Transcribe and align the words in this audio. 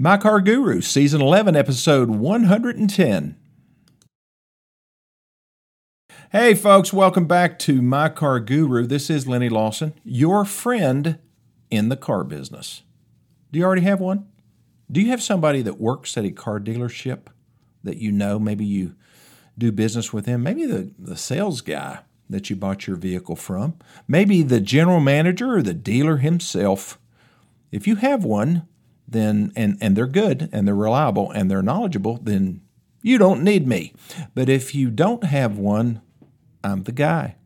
My 0.00 0.16
Car 0.16 0.40
Guru, 0.40 0.80
Season 0.80 1.20
11, 1.20 1.56
Episode 1.56 2.08
110. 2.08 3.36
Hey, 6.30 6.54
folks, 6.54 6.92
welcome 6.92 7.26
back 7.26 7.58
to 7.58 7.82
My 7.82 8.08
Car 8.08 8.38
Guru. 8.38 8.86
This 8.86 9.10
is 9.10 9.26
Lennie 9.26 9.48
Lawson, 9.48 9.94
your 10.04 10.44
friend 10.44 11.18
in 11.68 11.88
the 11.88 11.96
car 11.96 12.22
business. 12.22 12.84
Do 13.50 13.58
you 13.58 13.64
already 13.64 13.82
have 13.82 13.98
one? 13.98 14.28
Do 14.88 15.00
you 15.00 15.08
have 15.08 15.20
somebody 15.20 15.62
that 15.62 15.80
works 15.80 16.16
at 16.16 16.24
a 16.24 16.30
car 16.30 16.60
dealership 16.60 17.22
that 17.82 17.96
you 17.96 18.12
know? 18.12 18.38
Maybe 18.38 18.64
you 18.64 18.94
do 19.58 19.72
business 19.72 20.12
with 20.12 20.26
him. 20.26 20.44
Maybe 20.44 20.64
the, 20.64 20.92
the 20.96 21.16
sales 21.16 21.60
guy 21.60 22.02
that 22.30 22.48
you 22.48 22.54
bought 22.54 22.86
your 22.86 22.94
vehicle 22.94 23.34
from. 23.34 23.74
Maybe 24.06 24.44
the 24.44 24.60
general 24.60 25.00
manager 25.00 25.56
or 25.56 25.62
the 25.62 25.74
dealer 25.74 26.18
himself. 26.18 27.00
If 27.72 27.88
you 27.88 27.96
have 27.96 28.22
one, 28.22 28.68
then 29.08 29.52
and 29.56 29.78
and 29.80 29.96
they're 29.96 30.06
good 30.06 30.48
and 30.52 30.68
they're 30.68 30.74
reliable 30.74 31.30
and 31.30 31.50
they're 31.50 31.62
knowledgeable, 31.62 32.18
then 32.22 32.60
you 33.02 33.18
don't 33.18 33.42
need 33.42 33.66
me. 33.66 33.94
But 34.34 34.48
if 34.48 34.74
you 34.74 34.90
don't 34.90 35.24
have 35.24 35.56
one, 35.56 36.02
I'm 36.62 36.82
the 36.82 36.92
guy. 36.92 37.36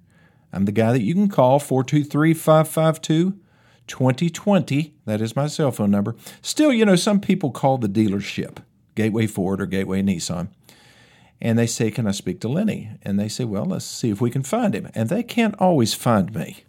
I'm 0.52 0.64
the 0.64 0.72
guy 0.72 0.92
that 0.92 1.02
you 1.02 1.14
can 1.14 1.28
call 1.28 1.58
423 1.58 2.34
552 2.34 3.38
2020. 3.86 4.94
That 5.06 5.20
is 5.20 5.36
my 5.36 5.46
cell 5.46 5.70
phone 5.70 5.90
number. 5.90 6.16
Still, 6.42 6.72
you 6.72 6.84
know, 6.84 6.96
some 6.96 7.20
people 7.20 7.50
call 7.50 7.78
the 7.78 7.88
dealership, 7.88 8.58
Gateway 8.94 9.26
Ford 9.26 9.60
or 9.60 9.66
Gateway 9.66 10.02
Nissan, 10.02 10.48
and 11.40 11.58
they 11.58 11.66
say, 11.66 11.90
Can 11.90 12.06
I 12.06 12.12
speak 12.12 12.40
to 12.40 12.48
Lennie? 12.48 12.90
And 13.02 13.18
they 13.18 13.28
say, 13.28 13.44
Well, 13.44 13.64
let's 13.64 13.84
see 13.84 14.10
if 14.10 14.20
we 14.20 14.30
can 14.30 14.42
find 14.42 14.74
him. 14.74 14.90
And 14.94 15.08
they 15.08 15.22
can't 15.22 15.54
always 15.58 15.94
find 15.94 16.34
me. 16.34 16.64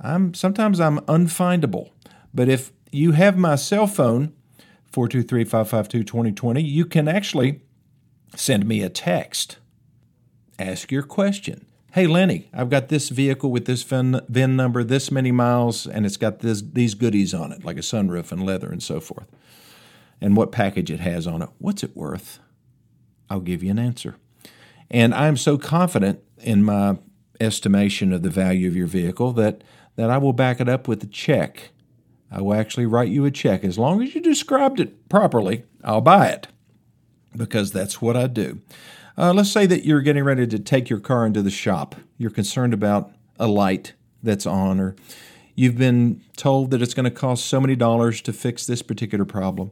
I'm 0.00 0.34
sometimes 0.34 0.80
I'm 0.80 0.98
unfindable. 1.00 1.90
But 2.34 2.48
if 2.48 2.72
you 2.92 3.12
have 3.12 3.36
my 3.36 3.56
cell 3.56 3.86
phone, 3.86 4.32
423 4.92 5.44
552 5.44 6.04
2020, 6.04 6.62
you 6.62 6.84
can 6.84 7.08
actually 7.08 7.62
send 8.36 8.66
me 8.66 8.82
a 8.82 8.88
text. 8.88 9.56
Ask 10.58 10.92
your 10.92 11.02
question. 11.02 11.66
Hey, 11.92 12.06
Lennie, 12.06 12.48
I've 12.54 12.70
got 12.70 12.88
this 12.88 13.08
vehicle 13.08 13.50
with 13.50 13.66
this 13.66 13.82
VIN, 13.82 14.20
VIN 14.28 14.56
number, 14.56 14.84
this 14.84 15.10
many 15.10 15.32
miles, 15.32 15.86
and 15.86 16.06
it's 16.06 16.16
got 16.16 16.38
this, 16.38 16.62
these 16.62 16.94
goodies 16.94 17.34
on 17.34 17.52
it, 17.52 17.64
like 17.64 17.76
a 17.76 17.80
sunroof 17.80 18.32
and 18.32 18.44
leather 18.44 18.68
and 18.68 18.82
so 18.82 19.00
forth, 19.00 19.26
and 20.20 20.36
what 20.36 20.52
package 20.52 20.90
it 20.90 21.00
has 21.00 21.26
on 21.26 21.42
it. 21.42 21.50
What's 21.58 21.82
it 21.82 21.96
worth? 21.96 22.38
I'll 23.28 23.40
give 23.40 23.62
you 23.62 23.70
an 23.70 23.78
answer. 23.78 24.16
And 24.90 25.14
I'm 25.14 25.36
so 25.36 25.58
confident 25.58 26.20
in 26.38 26.62
my 26.62 26.98
estimation 27.40 28.12
of 28.12 28.22
the 28.22 28.30
value 28.30 28.68
of 28.68 28.76
your 28.76 28.86
vehicle 28.86 29.32
that, 29.32 29.62
that 29.96 30.10
I 30.10 30.18
will 30.18 30.32
back 30.32 30.60
it 30.60 30.68
up 30.68 30.86
with 30.88 31.02
a 31.02 31.06
check 31.06 31.72
I 32.32 32.40
will 32.40 32.54
actually 32.54 32.86
write 32.86 33.10
you 33.10 33.26
a 33.26 33.30
check. 33.30 33.62
As 33.62 33.78
long 33.78 34.02
as 34.02 34.14
you 34.14 34.20
described 34.22 34.80
it 34.80 35.08
properly, 35.10 35.64
I'll 35.84 36.00
buy 36.00 36.28
it 36.28 36.48
because 37.36 37.72
that's 37.72 38.00
what 38.00 38.16
I 38.16 38.26
do. 38.26 38.60
Uh, 39.18 39.34
let's 39.34 39.52
say 39.52 39.66
that 39.66 39.84
you're 39.84 40.00
getting 40.00 40.24
ready 40.24 40.46
to 40.46 40.58
take 40.58 40.88
your 40.88 40.98
car 40.98 41.26
into 41.26 41.42
the 41.42 41.50
shop. 41.50 41.94
You're 42.16 42.30
concerned 42.30 42.72
about 42.72 43.12
a 43.38 43.46
light 43.46 43.92
that's 44.22 44.46
on, 44.46 44.80
or 44.80 44.96
you've 45.54 45.76
been 45.76 46.22
told 46.36 46.70
that 46.70 46.80
it's 46.80 46.94
going 46.94 47.04
to 47.04 47.10
cost 47.10 47.44
so 47.44 47.60
many 47.60 47.76
dollars 47.76 48.22
to 48.22 48.32
fix 48.32 48.66
this 48.66 48.80
particular 48.80 49.26
problem. 49.26 49.70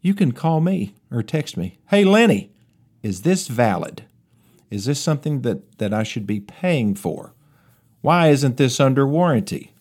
You 0.00 0.14
can 0.14 0.32
call 0.32 0.60
me 0.60 0.94
or 1.12 1.22
text 1.22 1.56
me. 1.56 1.78
Hey, 1.90 2.04
Lennie, 2.04 2.50
is 3.04 3.22
this 3.22 3.46
valid? 3.46 4.04
Is 4.68 4.84
this 4.84 5.00
something 5.00 5.42
that, 5.42 5.78
that 5.78 5.94
I 5.94 6.02
should 6.02 6.26
be 6.26 6.40
paying 6.40 6.96
for? 6.96 7.34
Why 8.00 8.28
isn't 8.28 8.56
this 8.56 8.80
under 8.80 9.06
warranty? 9.06 9.72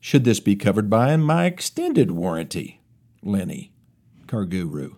Should 0.00 0.24
this 0.24 0.40
be 0.40 0.56
covered 0.56 0.88
by 0.88 1.16
my 1.16 1.46
extended 1.46 2.10
warranty? 2.10 2.80
Lennie, 3.22 3.72
Car 4.26 4.44
Guru. 4.44 4.94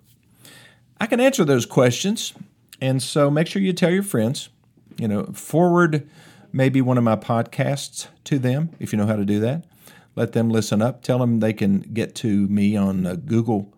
I 1.01 1.07
can 1.07 1.21
answer 1.21 1.45
those 1.45 1.65
questions, 1.65 2.35
and 2.81 3.03
so 3.03 3.31
make 3.31 3.47
sure 3.47 3.63
you 3.63 3.73
tell 3.73 3.91
your 3.91 4.03
friends. 4.03 4.51
You 4.99 5.09
know, 5.09 5.25
forward 5.33 6.09
maybe 6.53 6.83
one 6.83 6.99
of 6.99 7.05
my 7.05 7.17
podcasts 7.17 8.09
to 8.25 8.39
them 8.39 8.71
if 8.79 8.93
you 8.93 8.99
know 8.99 9.07
how 9.07 9.17
to 9.17 9.25
do 9.25 9.41
that. 9.41 9.65
Let 10.17 10.33
them 10.33 10.51
listen 10.51 10.83
up. 10.83 11.03
Tell 11.03 11.19
them 11.19 11.41
they 11.41 11.53
can 11.53 11.81
get 11.81 12.15
to 12.17 12.49
me 12.49 12.77
on 12.77 13.07
uh, 13.07 13.15
Google 13.15 13.73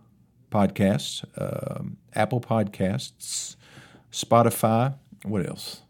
Podcasts, 0.51 1.25
uh, 1.39 1.85
Apple 2.15 2.41
Podcasts, 2.41 3.57
Spotify. 4.11 4.97
What 5.25 5.47
else? 5.47 5.83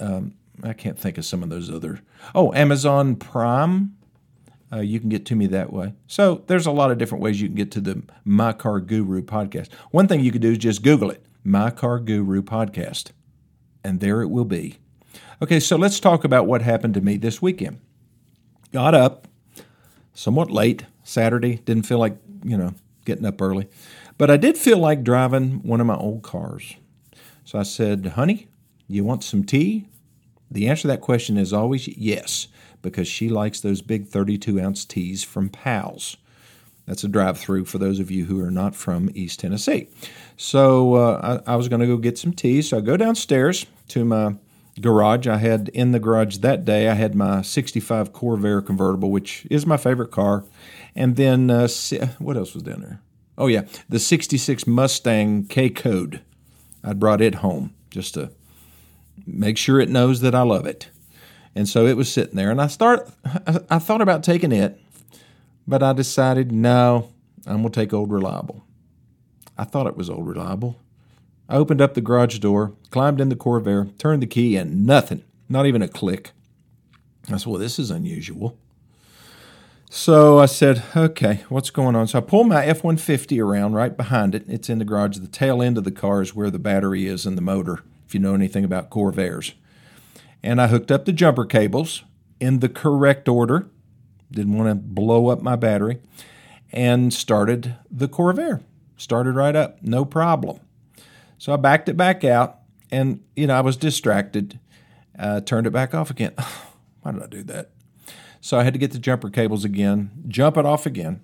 Um, 0.00 0.34
I 0.62 0.72
can't 0.72 0.98
think 0.98 1.18
of 1.18 1.24
some 1.24 1.42
of 1.42 1.50
those 1.50 1.70
other. 1.70 2.00
Oh, 2.34 2.52
Amazon 2.54 3.16
Prime 3.16 3.97
uh, 4.72 4.80
you 4.80 5.00
can 5.00 5.08
get 5.08 5.24
to 5.26 5.34
me 5.34 5.46
that 5.46 5.72
way. 5.72 5.94
So 6.06 6.42
there's 6.46 6.66
a 6.66 6.72
lot 6.72 6.90
of 6.90 6.98
different 6.98 7.22
ways 7.22 7.40
you 7.40 7.48
can 7.48 7.56
get 7.56 7.70
to 7.72 7.80
the 7.80 8.02
My 8.24 8.52
Car 8.52 8.80
Guru 8.80 9.22
podcast. 9.22 9.72
One 9.90 10.08
thing 10.08 10.20
you 10.20 10.32
could 10.32 10.42
do 10.42 10.52
is 10.52 10.58
just 10.58 10.82
Google 10.82 11.10
it, 11.10 11.24
My 11.44 11.70
Car 11.70 11.98
Guru 11.98 12.42
podcast, 12.42 13.12
and 13.82 14.00
there 14.00 14.22
it 14.22 14.28
will 14.28 14.44
be. 14.44 14.78
Okay, 15.40 15.60
so 15.60 15.76
let's 15.76 16.00
talk 16.00 16.24
about 16.24 16.46
what 16.46 16.62
happened 16.62 16.94
to 16.94 17.00
me 17.00 17.16
this 17.16 17.40
weekend. 17.40 17.80
Got 18.72 18.94
up 18.94 19.28
somewhat 20.12 20.50
late 20.50 20.84
Saturday, 21.04 21.56
didn't 21.64 21.84
feel 21.86 21.98
like, 21.98 22.16
you 22.42 22.56
know, 22.56 22.74
getting 23.04 23.24
up 23.24 23.40
early, 23.40 23.68
but 24.18 24.30
I 24.30 24.36
did 24.36 24.58
feel 24.58 24.78
like 24.78 25.04
driving 25.04 25.62
one 25.62 25.80
of 25.80 25.86
my 25.86 25.96
old 25.96 26.22
cars. 26.22 26.76
So 27.44 27.58
I 27.58 27.62
said, 27.62 28.04
honey, 28.14 28.48
you 28.88 29.04
want 29.04 29.24
some 29.24 29.44
tea? 29.44 29.88
The 30.50 30.68
answer 30.68 30.82
to 30.82 30.88
that 30.88 31.00
question 31.00 31.36
is 31.36 31.52
always 31.52 31.88
yes 31.88 32.48
because 32.82 33.08
she 33.08 33.28
likes 33.28 33.60
those 33.60 33.82
big 33.82 34.06
32 34.06 34.60
ounce 34.60 34.84
teas 34.84 35.24
from 35.24 35.48
Pal's. 35.48 36.16
That's 36.86 37.04
a 37.04 37.08
drive 37.08 37.38
through 37.38 37.66
for 37.66 37.76
those 37.76 38.00
of 38.00 38.10
you 38.10 38.24
who 38.24 38.42
are 38.42 38.50
not 38.50 38.74
from 38.74 39.10
East 39.14 39.40
Tennessee. 39.40 39.88
So 40.38 40.94
uh, 40.94 41.42
I, 41.46 41.52
I, 41.52 41.56
was 41.56 41.68
going 41.68 41.80
to 41.80 41.86
go 41.86 41.98
get 41.98 42.16
some 42.16 42.32
tea. 42.32 42.62
So 42.62 42.78
I 42.78 42.80
go 42.80 42.96
downstairs 42.96 43.66
to 43.88 44.06
my 44.06 44.36
garage. 44.80 45.26
I 45.26 45.36
had 45.36 45.68
in 45.74 45.92
the 45.92 45.98
garage 45.98 46.38
that 46.38 46.64
day, 46.64 46.88
I 46.88 46.94
had 46.94 47.14
my 47.14 47.42
65 47.42 48.14
Corvair 48.14 48.64
convertible, 48.64 49.10
which 49.10 49.46
is 49.50 49.66
my 49.66 49.76
favorite 49.76 50.10
car. 50.10 50.44
And 50.96 51.16
then 51.16 51.50
uh, 51.50 51.68
what 52.18 52.38
else 52.38 52.54
was 52.54 52.62
down 52.62 52.80
there? 52.80 53.00
Oh, 53.36 53.48
yeah, 53.48 53.62
the 53.88 53.98
66 53.98 54.66
Mustang 54.66 55.44
K 55.44 55.68
Code. 55.68 56.22
I 56.82 56.94
brought 56.94 57.20
it 57.20 57.36
home 57.36 57.74
just 57.90 58.14
to 58.14 58.30
make 59.28 59.58
sure 59.58 59.78
it 59.80 59.90
knows 59.90 60.20
that 60.20 60.34
I 60.34 60.42
love 60.42 60.66
it. 60.66 60.88
And 61.54 61.68
so 61.68 61.86
it 61.86 61.96
was 61.96 62.10
sitting 62.10 62.36
there, 62.36 62.50
and 62.50 62.60
I 62.60 62.66
start. 62.68 63.10
I 63.68 63.78
thought 63.78 64.00
about 64.00 64.22
taking 64.22 64.52
it, 64.52 64.80
but 65.66 65.82
I 65.82 65.92
decided 65.92 66.52
no, 66.52 67.10
I'm 67.46 67.58
gonna 67.58 67.70
take 67.70 67.92
Old 67.92 68.12
Reliable. 68.12 68.64
I 69.56 69.64
thought 69.64 69.86
it 69.86 69.96
was 69.96 70.08
Old 70.08 70.26
Reliable. 70.26 70.76
I 71.48 71.56
opened 71.56 71.80
up 71.80 71.94
the 71.94 72.00
garage 72.00 72.38
door, 72.38 72.74
climbed 72.90 73.20
in 73.20 73.28
the 73.28 73.36
Corvair, 73.36 73.96
turned 73.98 74.22
the 74.22 74.26
key, 74.26 74.56
and 74.56 74.86
nothing, 74.86 75.24
not 75.48 75.66
even 75.66 75.82
a 75.82 75.88
click. 75.88 76.32
I 77.28 77.38
said, 77.38 77.46
"Well, 77.46 77.58
this 77.58 77.78
is 77.78 77.90
unusual." 77.90 78.56
So 79.90 80.38
I 80.38 80.46
said, 80.46 80.82
"Okay, 80.94 81.44
what's 81.48 81.70
going 81.70 81.96
on?" 81.96 82.06
So 82.06 82.18
I 82.18 82.20
pull 82.20 82.44
my 82.44 82.64
F 82.64 82.84
one 82.84 82.98
fifty 82.98 83.40
around 83.40 83.72
right 83.72 83.96
behind 83.96 84.34
it. 84.34 84.44
It's 84.46 84.68
in 84.68 84.78
the 84.78 84.84
garage. 84.84 85.16
The 85.16 85.26
tail 85.26 85.62
end 85.62 85.78
of 85.78 85.84
the 85.84 85.90
car 85.90 86.20
is 86.22 86.36
where 86.36 86.50
the 86.50 86.58
battery 86.58 87.06
is 87.06 87.26
and 87.26 87.36
the 87.36 87.42
motor. 87.42 87.82
If 88.08 88.14
you 88.14 88.20
know 88.20 88.34
anything 88.34 88.64
about 88.64 88.88
Corvairs 88.88 89.52
and 90.42 90.62
I 90.62 90.68
hooked 90.68 90.90
up 90.90 91.04
the 91.04 91.12
jumper 91.12 91.44
cables 91.44 92.04
in 92.40 92.60
the 92.60 92.70
correct 92.70 93.28
order. 93.28 93.68
Didn't 94.30 94.56
want 94.56 94.70
to 94.70 94.74
blow 94.74 95.28
up 95.28 95.42
my 95.42 95.56
battery 95.56 96.00
and 96.72 97.12
started 97.12 97.76
the 97.90 98.08
Corvair. 98.08 98.62
Started 98.96 99.34
right 99.34 99.54
up, 99.54 99.82
no 99.82 100.06
problem. 100.06 100.60
So 101.36 101.52
I 101.52 101.56
backed 101.56 101.90
it 101.90 101.98
back 101.98 102.24
out 102.24 102.60
and, 102.90 103.22
you 103.36 103.46
know, 103.46 103.54
I 103.54 103.60
was 103.60 103.76
distracted. 103.76 104.58
Uh, 105.18 105.42
turned 105.42 105.66
it 105.66 105.72
back 105.72 105.94
off 105.94 106.10
again. 106.10 106.32
Why 107.02 107.12
did 107.12 107.22
I 107.22 107.26
do 107.26 107.42
that? 107.44 107.70
So 108.40 108.58
I 108.58 108.64
had 108.64 108.72
to 108.72 108.78
get 108.78 108.92
the 108.92 108.98
jumper 108.98 109.28
cables 109.30 109.64
again, 109.64 110.10
jump 110.28 110.56
it 110.56 110.64
off 110.64 110.86
again. 110.86 111.20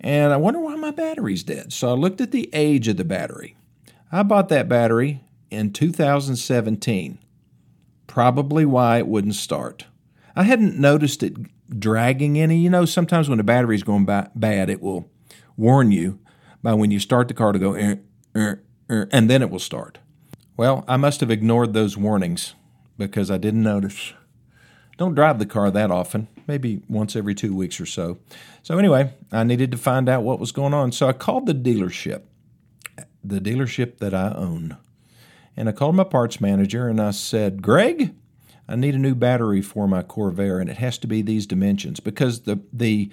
And 0.00 0.32
I 0.32 0.36
wonder 0.36 0.58
why 0.58 0.74
my 0.74 0.90
battery's 0.90 1.44
dead. 1.44 1.72
So 1.72 1.88
I 1.88 1.92
looked 1.92 2.20
at 2.20 2.32
the 2.32 2.50
age 2.52 2.88
of 2.88 2.96
the 2.96 3.04
battery. 3.04 3.54
I 4.10 4.24
bought 4.24 4.48
that 4.48 4.68
battery 4.68 5.22
in 5.52 5.72
2017 5.72 7.18
probably 8.06 8.64
why 8.64 8.98
it 8.98 9.06
wouldn't 9.06 9.34
start. 9.34 9.86
I 10.36 10.42
hadn't 10.42 10.78
noticed 10.78 11.22
it 11.22 11.34
dragging 11.78 12.38
any. 12.38 12.58
You 12.58 12.70
know, 12.70 12.84
sometimes 12.84 13.28
when 13.28 13.38
the 13.38 13.44
battery's 13.44 13.82
going 13.82 14.04
ba- 14.04 14.30
bad, 14.34 14.68
it 14.68 14.82
will 14.82 15.10
warn 15.56 15.92
you 15.92 16.18
by 16.62 16.74
when 16.74 16.90
you 16.90 16.98
start 16.98 17.28
the 17.28 17.34
car 17.34 17.52
to 17.52 17.58
go, 17.58 17.74
er, 17.74 18.00
er, 18.36 18.62
er, 18.90 19.08
and 19.12 19.30
then 19.30 19.42
it 19.42 19.50
will 19.50 19.58
start. 19.58 19.98
Well, 20.56 20.84
I 20.86 20.96
must 20.96 21.20
have 21.20 21.30
ignored 21.30 21.72
those 21.72 21.96
warnings 21.96 22.54
because 22.98 23.30
I 23.30 23.38
didn't 23.38 23.62
notice. 23.62 24.12
Don't 24.98 25.14
drive 25.14 25.38
the 25.38 25.46
car 25.46 25.70
that 25.70 25.90
often, 25.90 26.28
maybe 26.46 26.82
once 26.88 27.16
every 27.16 27.34
two 27.34 27.54
weeks 27.54 27.80
or 27.80 27.86
so. 27.86 28.18
So, 28.62 28.78
anyway, 28.78 29.14
I 29.32 29.42
needed 29.42 29.72
to 29.72 29.78
find 29.78 30.08
out 30.08 30.22
what 30.22 30.38
was 30.38 30.52
going 30.52 30.74
on. 30.74 30.92
So, 30.92 31.08
I 31.08 31.14
called 31.14 31.46
the 31.46 31.54
dealership, 31.54 32.22
the 33.24 33.40
dealership 33.40 33.98
that 33.98 34.12
I 34.12 34.32
own. 34.32 34.76
And 35.56 35.68
I 35.68 35.72
called 35.72 35.96
my 35.96 36.04
parts 36.04 36.40
manager 36.40 36.88
and 36.88 37.00
I 37.00 37.10
said, 37.10 37.62
Greg, 37.62 38.14
I 38.68 38.76
need 38.76 38.94
a 38.94 38.98
new 38.98 39.14
battery 39.14 39.60
for 39.60 39.86
my 39.86 40.02
Corvair, 40.02 40.60
and 40.60 40.70
it 40.70 40.78
has 40.78 40.96
to 40.98 41.06
be 41.06 41.20
these 41.20 41.46
dimensions 41.46 42.00
because 42.00 42.42
the 42.42 42.60
the 42.72 43.10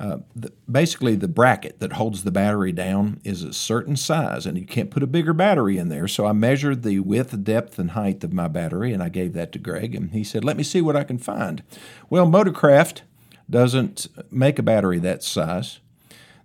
uh, 0.00 0.18
the, 0.34 0.52
basically 0.70 1.14
the 1.14 1.28
bracket 1.28 1.78
that 1.78 1.92
holds 1.92 2.24
the 2.24 2.30
battery 2.30 2.72
down 2.72 3.20
is 3.22 3.44
a 3.44 3.52
certain 3.52 3.94
size, 3.94 4.46
and 4.46 4.58
you 4.58 4.66
can't 4.66 4.90
put 4.90 5.02
a 5.02 5.06
bigger 5.06 5.32
battery 5.32 5.76
in 5.78 5.90
there. 5.90 6.08
So 6.08 6.26
I 6.26 6.32
measured 6.32 6.82
the 6.82 6.98
width, 7.00 7.44
depth, 7.44 7.78
and 7.78 7.92
height 7.92 8.24
of 8.24 8.32
my 8.32 8.48
battery, 8.48 8.92
and 8.92 9.02
I 9.02 9.10
gave 9.10 9.32
that 9.34 9.52
to 9.52 9.58
Greg, 9.58 9.94
and 9.94 10.12
he 10.12 10.24
said, 10.24 10.44
"Let 10.44 10.56
me 10.56 10.62
see 10.62 10.80
what 10.80 10.96
I 10.96 11.04
can 11.04 11.18
find." 11.18 11.62
Well, 12.08 12.26
Motorcraft 12.26 13.02
doesn't 13.50 14.06
make 14.30 14.58
a 14.58 14.62
battery 14.62 14.98
that 15.00 15.22
size. 15.22 15.80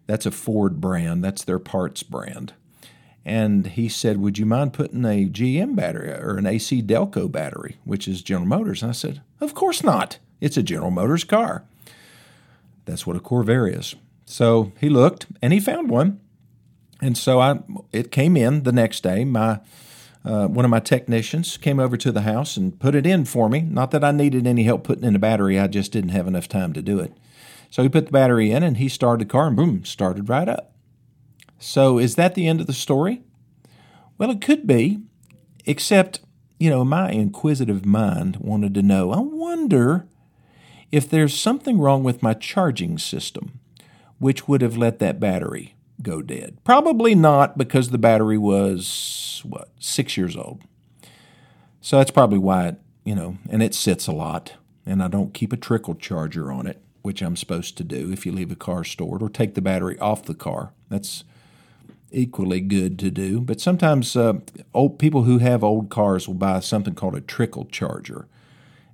That's 0.08 0.26
a 0.26 0.32
Ford 0.32 0.82
brand. 0.82 1.24
That's 1.24 1.44
their 1.44 1.60
parts 1.60 2.04
brand. 2.04 2.54
And 3.28 3.68
he 3.68 3.90
said, 3.90 4.22
Would 4.22 4.38
you 4.38 4.46
mind 4.46 4.72
putting 4.72 5.04
a 5.04 5.28
GM 5.28 5.76
battery 5.76 6.12
or 6.12 6.38
an 6.38 6.46
AC 6.46 6.82
Delco 6.82 7.30
battery, 7.30 7.76
which 7.84 8.08
is 8.08 8.22
General 8.22 8.48
Motors? 8.48 8.82
And 8.82 8.90
I 8.90 8.94
said, 8.94 9.22
Of 9.42 9.54
course 9.54 9.84
not. 9.84 10.18
It's 10.40 10.56
a 10.56 10.64
General 10.64 10.92
Motors 10.92 11.26
car. 11.26 11.66
That's 12.86 13.06
what 13.06 13.18
a 13.18 13.20
Corvair 13.20 13.78
is. 13.78 13.96
So 14.26 14.72
he 14.80 14.88
looked 14.88 15.26
and 15.42 15.52
he 15.52 15.60
found 15.60 15.90
one. 15.90 16.22
And 17.02 17.18
so 17.18 17.42
I, 17.42 17.60
it 17.92 18.14
came 18.14 18.38
in 18.38 18.64
the 18.64 18.72
next 18.72 19.04
day. 19.04 19.26
My 19.26 19.60
uh, 20.24 20.48
one 20.48 20.64
of 20.64 20.72
my 20.72 20.80
technicians 20.80 21.58
came 21.58 21.82
over 21.82 21.98
to 21.98 22.14
the 22.14 22.22
house 22.22 22.56
and 22.56 22.80
put 22.80 22.96
it 22.96 23.06
in 23.06 23.26
for 23.26 23.50
me. 23.50 23.60
Not 23.60 23.92
that 23.92 24.06
I 24.06 24.12
needed 24.12 24.48
any 24.48 24.64
help 24.64 24.86
putting 24.86 25.04
in 25.04 25.18
a 25.18 25.20
battery, 25.20 25.60
I 25.60 25.68
just 25.68 25.92
didn't 25.92 26.10
have 26.12 26.28
enough 26.28 26.48
time 26.48 26.72
to 26.74 26.82
do 26.82 27.00
it. 27.00 27.12
So 27.70 27.84
he 27.84 27.90
put 27.90 28.06
the 28.06 28.12
battery 28.14 28.52
in 28.52 28.64
and 28.64 28.78
he 28.78 28.88
started 28.88 29.28
the 29.28 29.32
car 29.32 29.48
and 29.48 29.56
boom, 29.58 29.84
started 29.84 30.30
right 30.30 30.48
up. 30.48 30.72
So 31.59 31.98
is 31.98 32.15
that 32.15 32.36
the 32.36 32.48
end 32.48 32.62
of 32.62 32.68
the 32.68 32.74
story? 32.74 33.21
Well, 34.18 34.31
it 34.31 34.42
could 34.42 34.65
be, 34.65 35.00
except, 35.65 36.21
you 36.59 36.69
know, 36.69 36.83
my 36.83 37.12
inquisitive 37.12 37.86
mind 37.86 38.38
wanted 38.38 38.74
to 38.75 38.81
know 38.81 39.12
I 39.12 39.19
wonder 39.19 40.07
if 40.92 41.09
there's 41.09 41.38
something 41.38 41.80
wrong 41.80 42.04
with 42.04 42.24
my 42.24 42.33
charging 42.33 42.98
system, 42.98 43.59
which 44.19 44.48
would 44.48 44.62
have 44.62 44.77
let 44.77 45.00
that 45.00 45.19
battery 45.19 45.75
go 46.01 46.21
dead. 46.21 46.57
Probably 46.63 47.15
not 47.15 47.57
because 47.57 47.89
the 47.89 47.98
battery 47.98 48.38
was, 48.38 49.42
what, 49.44 49.69
six 49.80 50.15
years 50.15 50.36
old. 50.36 50.62
So 51.81 51.98
that's 51.98 52.12
probably 52.12 52.39
why 52.39 52.68
it, 52.68 52.81
you 53.04 53.15
know, 53.15 53.38
and 53.50 53.62
it 53.63 53.74
sits 53.74 54.07
a 54.07 54.12
lot, 54.12 54.54
and 54.86 55.01
I 55.04 55.07
don't 55.07 55.33
keep 55.33 55.54
a 55.54 55.57
trickle 55.57 55.95
charger 55.95 56.51
on 56.51 56.68
it, 56.68 56.81
which 57.01 57.21
I'm 57.21 57.36
supposed 57.36 57.77
to 57.77 57.83
do 57.83 58.12
if 58.12 58.25
you 58.25 58.31
leave 58.31 58.51
a 58.51 58.56
car 58.56 58.83
stored, 58.83 59.21
or 59.21 59.30
take 59.30 59.54
the 59.54 59.62
battery 59.62 59.98
off 60.00 60.24
the 60.24 60.33
car. 60.33 60.74
That's 60.89 61.24
equally 62.12 62.62
good 62.62 62.98
to 63.00 63.12
do. 63.12 63.42
But 63.42 63.62
sometimes 63.62 64.15
uh, 64.15 64.39
old 64.74 65.00
people 65.00 65.24
who 65.24 65.39
have 65.39 65.63
old 65.63 65.89
cars 65.89 66.27
will 66.27 66.36
buy 66.36 66.59
something 66.59 66.95
called 66.95 67.15
a 67.15 67.21
trickle 67.21 67.65
charger. 67.65 68.27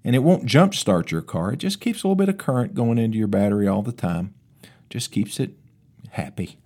And 0.03 0.15
it 0.15 0.19
won't 0.19 0.45
jump 0.45 0.75
start 0.75 1.11
your 1.11 1.21
car. 1.21 1.53
It 1.53 1.57
just 1.57 1.79
keeps 1.79 2.03
a 2.03 2.07
little 2.07 2.15
bit 2.15 2.29
of 2.29 2.37
current 2.37 2.73
going 2.73 2.97
into 2.97 3.17
your 3.17 3.27
battery 3.27 3.67
all 3.67 3.81
the 3.81 3.91
time. 3.91 4.33
Just 4.89 5.11
keeps 5.11 5.39
it 5.39 5.51
happy. 6.11 6.57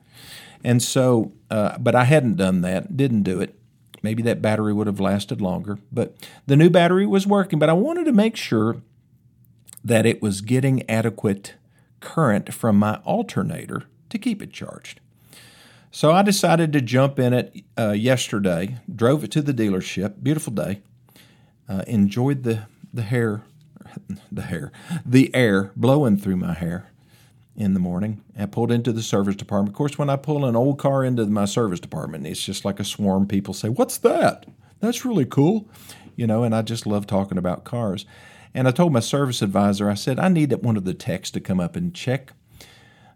And 0.64 0.82
so, 0.82 1.34
uh, 1.52 1.78
but 1.78 1.96
I 1.96 2.06
hadn't 2.06 2.36
done 2.36 2.62
that, 2.62 2.98
didn't 2.98 3.24
do 3.24 3.40
it. 3.40 3.60
Maybe 4.02 4.24
that 4.24 4.42
battery 4.42 4.74
would 4.74 4.88
have 4.88 5.00
lasted 5.00 5.42
longer. 5.42 5.78
But 5.92 6.16
the 6.46 6.56
new 6.56 6.70
battery 6.70 7.06
was 7.06 7.28
working, 7.28 7.60
but 7.60 7.70
I 7.70 7.74
wanted 7.74 8.06
to 8.06 8.12
make 8.12 8.36
sure 8.36 8.82
that 9.84 10.06
it 10.06 10.22
was 10.22 10.42
getting 10.42 10.88
adequate 10.90 11.54
current 12.00 12.54
from 12.54 12.78
my 12.78 12.96
alternator 13.06 13.84
to 14.10 14.18
keep 14.18 14.42
it 14.42 14.52
charged. 14.52 15.00
So 15.92 16.12
I 16.12 16.22
decided 16.22 16.74
to 16.74 16.82
jump 16.82 17.18
in 17.20 17.34
it 17.34 17.64
uh, 17.78 17.92
yesterday. 17.92 18.78
Drove 18.94 19.24
it 19.24 19.32
to 19.32 19.42
the 19.42 19.54
dealership. 19.54 20.22
Beautiful 20.22 20.54
day. 20.54 20.82
Uh, 21.68 21.84
enjoyed 21.88 22.44
the 22.44 22.64
the 22.94 23.02
hair, 23.04 23.44
the 24.32 24.44
hair, 24.44 24.72
the 25.06 25.34
air 25.36 25.72
blowing 25.76 26.18
through 26.18 26.38
my 26.38 26.54
hair 26.54 26.92
in 27.56 27.74
the 27.74 27.80
morning. 27.80 28.24
I 28.38 28.46
pulled 28.46 28.72
into 28.72 28.94
the 28.94 29.04
service 29.04 29.36
department. 29.36 29.70
Of 29.70 29.78
course, 29.78 29.98
when 29.98 30.10
I 30.10 30.16
pull 30.16 30.46
an 30.46 30.56
old 30.56 30.80
car 30.80 31.04
into 31.04 31.26
my 31.26 31.46
service 31.46 31.80
department, 31.80 32.26
it's 32.28 32.44
just 32.44 32.64
like 32.64 32.80
a 32.80 32.86
swarm. 32.86 33.28
People 33.28 33.54
say, 33.54 33.70
"What's 33.70 33.98
that? 34.00 34.46
That's 34.80 35.04
really 35.04 35.26
cool," 35.26 35.68
you 36.16 36.28
know. 36.28 36.44
And 36.44 36.56
I 36.56 36.62
just 36.62 36.86
love 36.86 37.08
talking 37.08 37.38
about 37.38 37.64
cars. 37.64 38.06
And 38.54 38.68
I 38.68 38.72
told 38.72 38.92
my 38.92 39.02
service 39.02 39.44
advisor, 39.44 39.88
I 39.88 39.94
said, 39.94 40.18
I 40.18 40.30
need 40.30 40.52
one 40.64 40.78
of 40.78 40.84
the 40.84 40.96
techs 40.96 41.30
to 41.32 41.40
come 41.40 41.60
up 41.60 41.76
and 41.76 41.94
check 41.94 42.34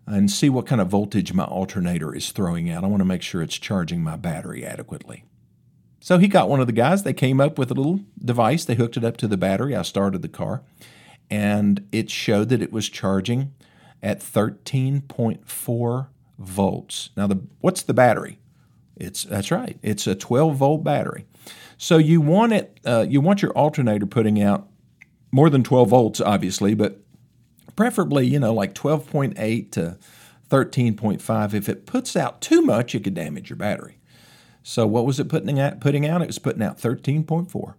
and 0.07 0.29
see 0.31 0.49
what 0.49 0.65
kind 0.65 0.81
of 0.81 0.89
voltage 0.89 1.33
my 1.33 1.43
alternator 1.43 2.13
is 2.15 2.31
throwing 2.31 2.69
out. 2.69 2.83
I 2.83 2.87
want 2.87 3.01
to 3.01 3.05
make 3.05 3.21
sure 3.21 3.41
it's 3.41 3.57
charging 3.57 4.03
my 4.03 4.15
battery 4.15 4.65
adequately. 4.65 5.25
So 5.99 6.17
he 6.17 6.27
got 6.27 6.49
one 6.49 6.59
of 6.59 6.67
the 6.67 6.73
guys. 6.73 7.03
They 7.03 7.13
came 7.13 7.39
up 7.39 7.57
with 7.59 7.69
a 7.69 7.75
little 7.75 8.01
device. 8.23 8.65
They 8.65 8.75
hooked 8.75 8.97
it 8.97 9.03
up 9.03 9.17
to 9.17 9.27
the 9.27 9.37
battery. 9.37 9.75
I 9.75 9.83
started 9.83 10.23
the 10.23 10.27
car, 10.27 10.63
and 11.29 11.87
it 11.91 12.09
showed 12.09 12.49
that 12.49 12.61
it 12.61 12.71
was 12.71 12.89
charging 12.89 13.53
at 14.01 14.19
13.4 14.19 16.07
volts. 16.39 17.09
Now, 17.15 17.27
the 17.27 17.41
what's 17.59 17.83
the 17.83 17.93
battery? 17.93 18.39
It's 18.95 19.23
that's 19.23 19.51
right. 19.51 19.77
It's 19.83 20.07
a 20.07 20.15
12 20.15 20.55
volt 20.55 20.83
battery. 20.83 21.25
So 21.77 21.97
you 21.97 22.19
want 22.19 22.53
it. 22.53 22.79
Uh, 22.85 23.05
you 23.07 23.21
want 23.21 23.41
your 23.41 23.51
alternator 23.51 24.05
putting 24.05 24.41
out 24.41 24.67
more 25.31 25.49
than 25.49 25.63
12 25.63 25.89
volts, 25.89 26.19
obviously, 26.19 26.73
but 26.73 26.99
preferably, 27.81 28.27
you 28.27 28.39
know, 28.39 28.53
like 28.53 28.75
12.8 28.75 29.71
to 29.71 29.97
13.5. 30.51 31.53
If 31.55 31.67
it 31.67 31.87
puts 31.87 32.15
out 32.15 32.39
too 32.39 32.61
much, 32.61 32.93
it 32.93 33.03
could 33.03 33.15
damage 33.15 33.49
your 33.49 33.57
battery. 33.57 33.97
So 34.61 34.85
what 34.85 35.07
was 35.07 35.19
it 35.19 35.27
putting 35.27 35.59
out? 35.59 35.79
Putting 35.79 36.05
out 36.05 36.21
it 36.21 36.27
was 36.27 36.37
putting 36.37 36.61
out 36.61 36.77
13.4. 36.77 37.73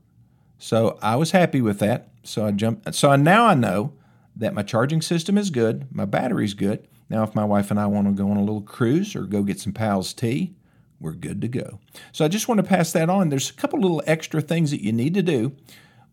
So 0.59 0.99
I 1.01 1.15
was 1.15 1.31
happy 1.31 1.61
with 1.61 1.79
that. 1.79 2.09
So 2.25 2.45
I 2.45 2.51
jumped. 2.51 2.93
So 2.97 3.15
now 3.15 3.47
I 3.47 3.55
know 3.55 3.93
that 4.35 4.55
my 4.55 4.65
charging 4.65 5.03
system 5.03 5.39
is 5.39 5.51
good, 5.51 5.87
my 5.95 6.05
battery's 6.05 6.55
good. 6.55 6.89
Now 7.09 7.23
if 7.23 7.37
my 7.37 7.45
wife 7.45 7.71
and 7.71 7.79
I 7.79 7.87
want 7.87 8.09
to 8.09 8.13
go 8.13 8.29
on 8.29 8.37
a 8.37 8.41
little 8.41 8.63
cruise 8.63 9.15
or 9.15 9.23
go 9.23 9.45
get 9.45 9.61
some 9.61 9.73
Pal's 9.73 10.13
tea, 10.13 10.57
we're 10.99 11.13
good 11.13 11.41
to 11.43 11.49
go. 11.49 11.79
So 12.11 12.25
I 12.25 12.29
just 12.29 12.49
want 12.49 12.59
to 12.59 12.67
pass 12.67 12.91
that 12.91 13.09
on. 13.09 13.29
There's 13.29 13.51
a 13.51 13.55
couple 13.55 13.79
little 13.79 14.03
extra 14.05 14.41
things 14.41 14.73
that 14.73 14.83
you 14.83 14.93
need 14.93 15.15
to 15.15 15.23
do 15.23 15.55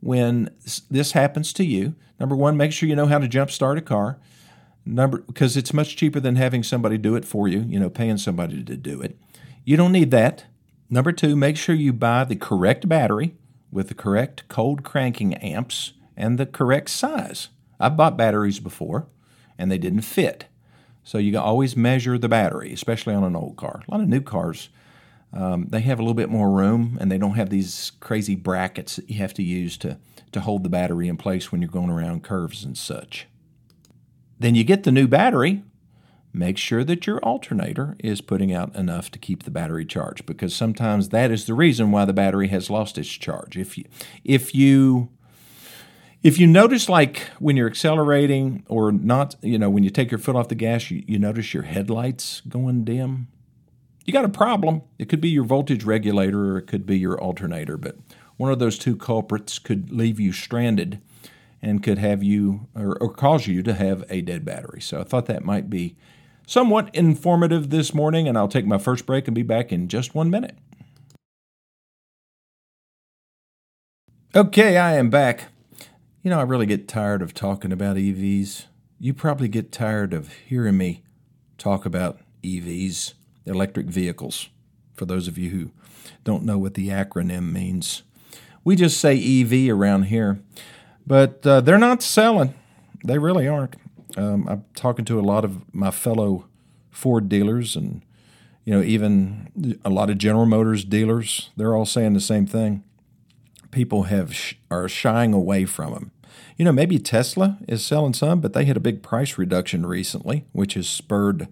when 0.02 0.50
this 0.90 1.12
happens 1.14 1.54
to 1.54 1.66
you. 1.66 1.96
Number 2.20 2.36
one, 2.36 2.58
make 2.58 2.72
sure 2.72 2.90
you 2.90 2.96
know 2.96 3.08
how 3.08 3.18
to 3.18 3.28
jump 3.28 3.52
start 3.52 3.78
a 3.78 3.82
car. 3.82 4.20
Number 4.86 5.20
because 5.20 5.58
it's 5.58 5.74
much 5.74 5.96
cheaper 5.96 6.20
than 6.20 6.36
having 6.36 6.64
somebody 6.64 6.98
do 6.98 7.16
it 7.16 7.26
for 7.26 7.48
you, 7.48 7.60
you 7.62 7.80
know, 7.80 7.90
paying 7.90 8.18
somebody 8.18 8.64
to 8.64 8.76
do 8.78 9.02
it. 9.02 9.18
You 9.64 9.78
don't 9.78 9.92
need 9.92 10.12
that. 10.12 10.46
Number 10.90 11.12
two, 11.12 11.36
make 11.36 11.58
sure 11.58 11.76
you 11.76 11.94
buy 11.94 12.24
the 12.24 12.36
correct 12.36 12.90
battery 12.90 13.36
with 13.72 13.90
the 13.90 13.94
correct 13.94 14.48
cold 14.48 14.84
cranking 14.84 15.36
amps 15.36 15.94
and 16.18 16.38
the 16.38 16.46
correct 16.46 16.90
size. 16.90 17.50
I've 17.80 17.96
bought 17.96 18.18
batteries 18.18 18.60
before 18.60 19.08
and 19.58 19.72
they 19.72 19.78
didn't 19.78 20.02
fit. 20.02 20.46
So 21.04 21.18
you 21.18 21.32
can 21.32 21.42
always 21.42 21.76
measure 21.76 22.18
the 22.18 22.30
battery, 22.30 22.74
especially 22.74 23.14
on 23.14 23.24
an 23.24 23.36
old 23.36 23.58
car. 23.58 23.84
A 23.88 23.92
lot 23.92 24.02
of 24.02 24.10
new 24.10 24.22
cars, 24.22 24.70
um, 25.32 25.68
they 25.70 25.82
have 25.82 26.00
a 26.00 26.02
little 26.02 26.16
bit 26.16 26.30
more 26.30 26.50
room 26.52 26.98
and 27.00 27.12
they 27.12 27.18
don't 27.18 27.36
have 27.36 27.50
these 27.50 27.92
crazy 28.00 28.36
brackets 28.36 28.96
that 28.96 29.10
you 29.10 29.18
have 29.18 29.34
to 29.36 29.44
use 29.44 29.78
to, 29.78 29.98
to 30.32 30.42
hold 30.42 30.64
the 30.64 30.70
battery 30.70 31.08
in 31.08 31.18
place 31.18 31.52
when 31.52 31.62
you're 31.62 31.70
going 31.70 31.90
around 31.90 32.24
curves 32.24 32.64
and 32.64 32.78
such. 32.78 33.28
Then 34.40 34.56
you 34.56 34.64
get 34.64 34.84
the 34.84 34.92
new 34.92 35.08
battery, 35.08 35.64
make 36.34 36.58
sure 36.58 36.84
that 36.84 37.06
your 37.06 37.20
alternator 37.20 37.96
is 38.00 38.22
putting 38.22 38.54
out 38.54 38.76
enough 38.76 39.12
to 39.12 39.20
keep 39.20 39.44
the 39.44 39.52
battery 39.52 39.86
charged 39.86 40.26
because 40.26 40.56
sometimes 40.56 41.10
that 41.10 41.32
is 41.32 41.46
the 41.46 41.54
reason 41.54 41.92
why 41.92 42.06
the 42.06 42.14
battery 42.14 42.48
has 42.48 42.70
lost 42.70 42.98
its 42.98 43.10
charge. 43.10 43.58
If 43.58 43.78
you 43.78 43.86
if 44.24 44.56
you 44.56 45.10
if 46.22 46.40
you 46.40 46.48
notice 46.48 46.90
like 46.90 47.20
when 47.40 47.56
you're 47.56 47.70
accelerating 47.70 48.64
or 48.68 48.92
not, 48.92 49.36
you 49.42 49.58
know, 49.58 49.70
when 49.70 49.84
you 49.84 49.90
take 49.90 50.12
your 50.12 50.18
foot 50.18 50.36
off 50.36 50.50
the 50.50 50.56
gas, 50.56 50.92
you, 50.92 51.04
you 51.08 51.18
notice 51.18 51.54
your 51.54 51.64
headlights 51.64 52.42
going 52.42 52.84
dim, 52.84 53.28
you 54.06 54.14
got 54.14 54.26
a 54.26 54.30
problem. 54.30 54.82
It 54.98 55.10
could 55.10 55.22
be 55.22 55.30
your 55.30 55.44
voltage 55.44 55.84
regulator 55.84 56.54
or 56.54 56.58
it 56.58 56.68
could 56.68 56.86
be 56.86 56.98
your 56.98 57.20
alternator, 57.20 57.78
but 57.78 57.98
one 58.38 58.52
of 58.52 58.60
those 58.60 58.78
two 58.78 58.96
culprits 58.96 59.60
could 59.60 59.92
leave 59.92 60.20
you 60.20 60.32
stranded 60.32 61.02
and 61.62 61.84
could 61.84 61.98
have 61.98 62.24
you 62.24 62.68
or, 62.76 62.98
or 63.02 63.12
cause 63.14 63.48
you 63.48 63.62
to 63.64 63.74
have 63.74 64.04
a 64.10 64.22
dead 64.22 64.46
battery. 64.46 64.82
So 64.82 65.02
I 65.02 65.04
thought 65.04 65.26
that 65.26 65.44
might 65.44 65.70
be 65.70 65.96
somewhat 66.48 66.90
informative 66.96 67.70
this 67.70 67.94
morning, 67.94 68.28
and 68.28 68.38
I'll 68.38 68.48
take 68.48 68.66
my 68.66 68.78
first 68.78 69.06
break 69.06 69.28
and 69.28 69.36
be 69.36 69.44
back 69.44 69.72
in 69.72 69.88
just 69.88 70.16
one 70.16 70.30
minute. 70.30 70.58
Okay, 74.36 74.78
I 74.78 74.94
am 74.94 75.10
back. 75.10 75.52
You 76.24 76.30
know, 76.30 76.40
I 76.40 76.44
really 76.44 76.66
get 76.66 76.88
tired 76.88 77.22
of 77.22 77.34
talking 77.34 77.72
about 77.72 77.98
EVs. 77.98 78.66
You 79.00 79.14
probably 79.14 79.48
get 79.48 79.72
tired 79.72 80.14
of 80.14 80.34
hearing 80.34 80.78
me 80.78 81.04
talk 81.58 81.86
about 81.86 82.20
EVs, 82.44 83.14
electric 83.50 83.88
vehicles, 83.88 84.50
for 84.94 85.06
those 85.06 85.28
of 85.28 85.38
you 85.38 85.50
who 85.50 85.72
don't 86.24 86.44
know 86.44 86.58
what 86.58 86.76
the 86.76 86.90
acronym 86.90 87.52
means. 87.52 88.04
We 88.64 88.76
just 88.76 89.00
say 89.00 89.16
EV 89.18 89.74
around 89.74 90.04
here, 90.04 90.42
but 91.08 91.46
uh, 91.46 91.62
they're 91.62 91.78
not 91.78 92.02
selling. 92.02 92.54
They 93.04 93.18
really 93.18 93.48
aren't. 93.48 93.76
Um, 94.18 94.48
I'm 94.48 94.66
talking 94.76 95.06
to 95.06 95.20
a 95.20 95.22
lot 95.22 95.46
of 95.46 95.74
my 95.74 95.92
fellow 95.92 96.46
Ford 96.92 97.30
dealers 97.30 97.76
and 97.76 98.02
you 98.66 98.74
know 98.74 98.84
even 98.84 99.80
a 99.86 99.90
lot 99.90 100.10
of 100.10 100.18
General 100.18 100.46
Motors 100.46 100.84
dealers. 100.84 101.50
They're 101.56 101.76
all 101.76 101.86
saying 101.86 102.14
the 102.14 102.20
same 102.20 102.46
thing. 102.46 102.84
People 103.72 104.04
have 104.04 104.36
are 104.70 104.90
shying 104.90 105.34
away 105.34 105.66
from 105.66 105.94
them. 105.94 106.12
You 106.58 106.66
know, 106.66 106.72
maybe 106.72 107.00
Tesla 107.00 107.58
is 107.68 107.86
selling 107.86 108.14
some, 108.14 108.42
but 108.42 108.54
they 108.54 108.66
had 108.66 108.76
a 108.76 108.82
big 108.82 109.02
price 109.02 109.38
reduction 109.38 109.86
recently, 109.86 110.46
which 110.52 110.74
has 110.74 110.90
spurred 110.90 111.48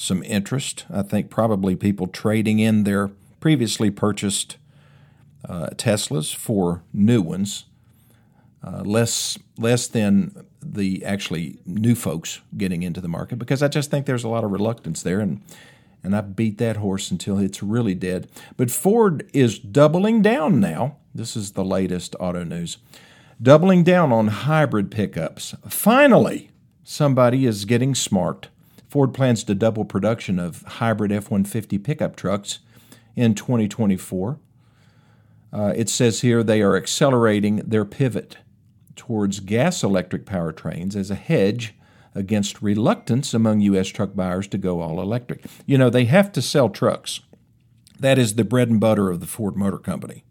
some 0.00 0.22
interest. 0.22 0.86
I 0.90 1.02
think 1.02 1.28
probably 1.28 1.76
people 1.76 2.06
trading 2.06 2.58
in 2.58 2.84
their 2.84 3.10
previously 3.38 3.90
purchased 3.90 4.56
uh, 5.46 5.68
Teslas 5.74 6.34
for 6.34 6.82
new 6.92 7.20
ones, 7.20 7.66
uh, 8.64 8.80
less 8.80 9.38
less 9.58 9.86
than 9.86 10.46
the 10.62 11.04
actually 11.04 11.58
new 11.66 11.94
folks 11.94 12.40
getting 12.56 12.82
into 12.82 13.00
the 13.02 13.08
market 13.08 13.38
because 13.38 13.62
I 13.62 13.68
just 13.68 13.90
think 13.90 14.06
there's 14.06 14.24
a 14.24 14.28
lot 14.28 14.42
of 14.42 14.50
reluctance 14.50 15.02
there 15.02 15.20
and 15.20 15.42
and 16.02 16.16
I 16.16 16.22
beat 16.22 16.56
that 16.56 16.78
horse 16.78 17.10
until 17.10 17.38
it's 17.38 17.62
really 17.62 17.94
dead. 17.94 18.26
But 18.56 18.70
Ford 18.70 19.28
is 19.34 19.58
doubling 19.58 20.22
down 20.22 20.58
now. 20.58 20.96
This 21.14 21.36
is 21.36 21.52
the 21.52 21.64
latest 21.64 22.16
auto 22.18 22.42
news. 22.42 22.78
Doubling 23.40 23.84
down 23.84 24.12
on 24.12 24.28
hybrid 24.28 24.90
pickups. 24.90 25.54
Finally, 25.68 26.50
somebody 26.84 27.44
is 27.44 27.66
getting 27.66 27.94
smart. 27.94 28.48
Ford 28.90 29.14
plans 29.14 29.44
to 29.44 29.54
double 29.54 29.84
production 29.84 30.40
of 30.40 30.62
hybrid 30.62 31.12
F 31.12 31.30
150 31.30 31.78
pickup 31.78 32.16
trucks 32.16 32.58
in 33.14 33.36
2024. 33.36 34.40
Uh, 35.52 35.72
it 35.76 35.88
says 35.88 36.22
here 36.22 36.42
they 36.42 36.60
are 36.60 36.76
accelerating 36.76 37.58
their 37.58 37.84
pivot 37.84 38.38
towards 38.96 39.38
gas 39.38 39.84
electric 39.84 40.26
powertrains 40.26 40.96
as 40.96 41.08
a 41.08 41.14
hedge 41.14 41.76
against 42.16 42.60
reluctance 42.60 43.32
among 43.32 43.60
U.S. 43.60 43.86
truck 43.86 44.16
buyers 44.16 44.48
to 44.48 44.58
go 44.58 44.80
all 44.80 45.00
electric. 45.00 45.44
You 45.66 45.78
know, 45.78 45.88
they 45.88 46.06
have 46.06 46.32
to 46.32 46.42
sell 46.42 46.68
trucks. 46.68 47.20
That 48.00 48.18
is 48.18 48.34
the 48.34 48.42
bread 48.42 48.70
and 48.70 48.80
butter 48.80 49.08
of 49.08 49.20
the 49.20 49.26
Ford 49.26 49.54
Motor 49.56 49.78
Company. 49.78 50.24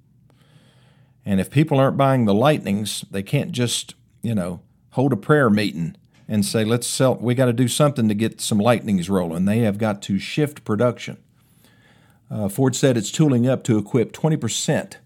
And 1.25 1.39
if 1.39 1.49
people 1.49 1.79
aren't 1.79 1.95
buying 1.95 2.25
the 2.25 2.33
Lightnings, 2.33 3.05
they 3.09 3.23
can't 3.23 3.53
just, 3.53 3.95
you 4.21 4.35
know, 4.35 4.59
hold 4.91 5.13
a 5.13 5.17
prayer 5.17 5.49
meeting 5.49 5.95
and 6.29 6.45
say, 6.45 6.63
let's 6.63 6.85
sell, 6.85 7.15
we 7.15 7.33
got 7.33 7.45
to 7.45 7.53
do 7.53 7.67
something 7.67 8.07
to 8.07 8.13
get 8.13 8.39
some 8.39 8.59
Lightnings 8.59 9.09
rolling. 9.09 9.45
They 9.45 9.59
have 9.59 9.79
got 9.79 10.01
to 10.03 10.19
shift 10.19 10.63
production. 10.63 11.17
Uh, 12.29 12.47
Ford 12.47 12.75
said 12.75 12.95
it's 12.95 13.11
tooling 13.11 13.47
up 13.47 13.63
to 13.63 13.79
equip 13.79 14.13
20% 14.13 14.97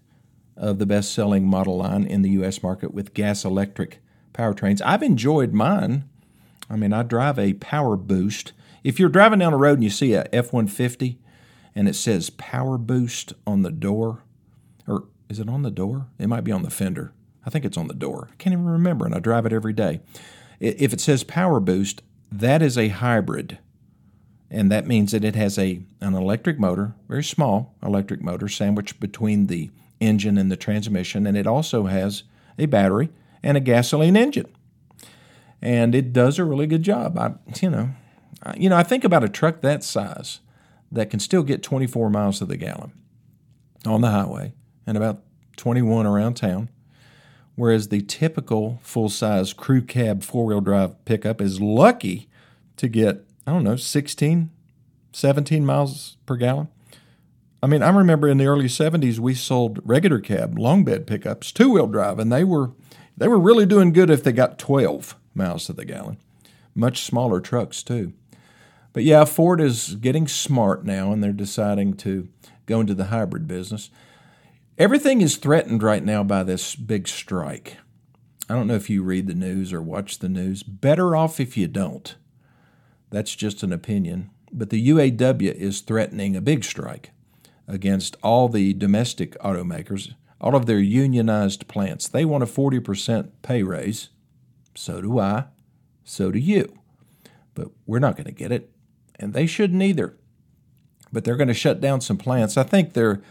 of 0.58 0.78
the 0.78 0.84
best 0.84 1.14
selling 1.14 1.46
model 1.46 1.78
line 1.78 2.04
in 2.04 2.20
the 2.20 2.28
U.S. 2.30 2.62
market 2.62 2.92
with 2.92 3.14
gas 3.14 3.42
electric 3.42 4.00
powertrains. 4.34 4.82
I've 4.84 5.02
enjoyed 5.02 5.54
mine. 5.54 6.04
I 6.68 6.76
mean, 6.76 6.92
I 6.92 7.02
drive 7.02 7.38
a 7.38 7.54
Power 7.54 7.96
Boost. 7.96 8.52
If 8.84 9.00
you're 9.00 9.08
driving 9.08 9.38
down 9.38 9.52
the 9.52 9.58
road 9.58 9.74
and 9.74 9.84
you 9.84 9.90
see 9.90 10.12
a 10.12 10.28
F 10.30 10.52
150 10.52 11.18
and 11.74 11.88
it 11.88 11.94
says 11.94 12.28
Power 12.28 12.76
Boost 12.76 13.32
on 13.46 13.62
the 13.62 13.72
door, 13.72 14.22
or 14.86 15.04
is 15.30 15.40
it 15.40 15.48
on 15.48 15.62
the 15.62 15.70
door? 15.70 16.08
It 16.18 16.28
might 16.28 16.44
be 16.44 16.52
on 16.52 16.62
the 16.62 16.70
fender. 16.70 17.12
I 17.46 17.50
think 17.50 17.64
it's 17.64 17.78
on 17.78 17.88
the 17.88 17.94
door. 17.94 18.28
I 18.30 18.36
can't 18.36 18.52
even 18.52 18.66
remember, 18.66 19.06
and 19.06 19.14
I 19.14 19.20
drive 19.20 19.46
it 19.46 19.52
every 19.54 19.72
day. 19.72 20.00
If 20.60 20.92
it 20.92 21.00
says 21.00 21.24
Power 21.24 21.60
Boost, 21.60 22.02
that 22.30 22.62
is 22.62 22.78
a 22.78 22.88
hybrid. 22.88 23.58
And 24.50 24.70
that 24.70 24.86
means 24.86 25.12
that 25.12 25.24
it 25.24 25.34
has 25.34 25.58
a 25.58 25.82
an 26.00 26.14
electric 26.14 26.58
motor, 26.58 26.94
very 27.08 27.24
small 27.24 27.74
electric 27.82 28.22
motor, 28.22 28.48
sandwiched 28.48 29.00
between 29.00 29.46
the 29.46 29.70
engine 30.00 30.38
and 30.38 30.50
the 30.50 30.56
transmission, 30.56 31.26
and 31.26 31.36
it 31.36 31.46
also 31.46 31.86
has 31.86 32.24
a 32.58 32.66
battery 32.66 33.10
and 33.42 33.56
a 33.56 33.60
gasoline 33.60 34.16
engine. 34.16 34.46
And 35.60 35.94
it 35.94 36.12
does 36.12 36.38
a 36.38 36.44
really 36.44 36.66
good 36.66 36.82
job. 36.82 37.18
I, 37.18 37.34
you 37.60 37.70
know, 37.70 37.90
I, 38.42 38.54
you 38.56 38.68
know, 38.68 38.76
I 38.76 38.82
think 38.82 39.02
about 39.02 39.24
a 39.24 39.28
truck 39.28 39.60
that 39.62 39.82
size 39.82 40.40
that 40.92 41.10
can 41.10 41.20
still 41.20 41.42
get 41.42 41.62
24 41.62 42.10
miles 42.10 42.38
to 42.38 42.44
the 42.44 42.56
gallon 42.56 42.92
on 43.86 44.00
the 44.00 44.10
highway 44.10 44.52
and 44.86 44.96
about 44.96 45.22
21 45.56 46.06
around 46.06 46.34
town, 46.34 46.68
whereas 47.56 47.88
the 47.88 48.02
typical 48.02 48.80
full-size 48.82 49.52
crew 49.52 49.82
cab 49.82 50.22
four-wheel 50.22 50.60
drive 50.60 51.04
pickup 51.04 51.40
is 51.40 51.60
lucky 51.60 52.28
to 52.76 52.88
get 52.88 53.24
I 53.46 53.52
don't 53.52 53.64
know 53.64 53.76
16, 53.76 54.50
17 55.12 55.66
miles 55.66 56.16
per 56.24 56.36
gallon. 56.36 56.68
I 57.62 57.66
mean, 57.66 57.82
I 57.82 57.90
remember 57.90 58.28
in 58.28 58.38
the 58.38 58.46
early 58.46 58.66
70s 58.66 59.18
we 59.18 59.34
sold 59.34 59.80
regular 59.84 60.20
cab 60.20 60.58
long 60.58 60.84
bed 60.84 61.06
pickups, 61.06 61.52
two 61.52 61.70
wheel 61.70 61.86
drive, 61.86 62.18
and 62.18 62.32
they 62.32 62.44
were 62.44 62.72
they 63.16 63.28
were 63.28 63.38
really 63.38 63.64
doing 63.64 63.92
good 63.92 64.10
if 64.10 64.24
they 64.24 64.32
got 64.32 64.58
12 64.58 65.16
miles 65.34 65.66
to 65.66 65.72
the 65.72 65.84
gallon. 65.84 66.18
Much 66.74 67.04
smaller 67.04 67.40
trucks 67.40 67.82
too. 67.82 68.12
But 68.92 69.04
yeah, 69.04 69.24
Ford 69.24 69.60
is 69.60 69.96
getting 69.96 70.28
smart 70.28 70.84
now 70.84 71.12
and 71.12 71.22
they're 71.22 71.32
deciding 71.32 71.94
to 71.98 72.28
go 72.66 72.80
into 72.80 72.94
the 72.94 73.06
hybrid 73.06 73.46
business. 73.46 73.90
Everything 74.76 75.20
is 75.20 75.36
threatened 75.36 75.84
right 75.84 76.02
now 76.04 76.24
by 76.24 76.42
this 76.42 76.74
big 76.74 77.06
strike. 77.06 77.76
I 78.48 78.54
don't 78.54 78.66
know 78.66 78.74
if 78.74 78.90
you 78.90 79.04
read 79.04 79.28
the 79.28 79.34
news 79.34 79.72
or 79.72 79.80
watch 79.80 80.18
the 80.18 80.28
news. 80.28 80.64
Better 80.64 81.14
off 81.14 81.38
if 81.38 81.56
you 81.56 81.68
don't. 81.68 82.16
That's 83.10 83.36
just 83.36 83.62
an 83.62 83.72
opinion. 83.72 84.30
But 84.52 84.70
the 84.70 84.88
UAW 84.88 85.54
is 85.54 85.80
threatening 85.80 86.34
a 86.34 86.40
big 86.40 86.64
strike 86.64 87.12
against 87.68 88.16
all 88.20 88.48
the 88.48 88.72
domestic 88.72 89.38
automakers, 89.38 90.14
all 90.40 90.56
of 90.56 90.66
their 90.66 90.80
unionized 90.80 91.68
plants. 91.68 92.08
They 92.08 92.24
want 92.24 92.42
a 92.42 92.46
40% 92.46 93.30
pay 93.42 93.62
raise. 93.62 94.08
So 94.74 95.00
do 95.00 95.20
I. 95.20 95.44
So 96.02 96.32
do 96.32 96.38
you. 96.40 96.80
But 97.54 97.68
we're 97.86 98.00
not 98.00 98.16
going 98.16 98.26
to 98.26 98.32
get 98.32 98.50
it. 98.50 98.72
And 99.20 99.34
they 99.34 99.46
shouldn't 99.46 99.82
either. 99.82 100.16
But 101.12 101.22
they're 101.22 101.36
going 101.36 101.46
to 101.46 101.54
shut 101.54 101.80
down 101.80 102.00
some 102.00 102.18
plants. 102.18 102.56
I 102.56 102.64
think 102.64 102.92
they're 102.92 103.22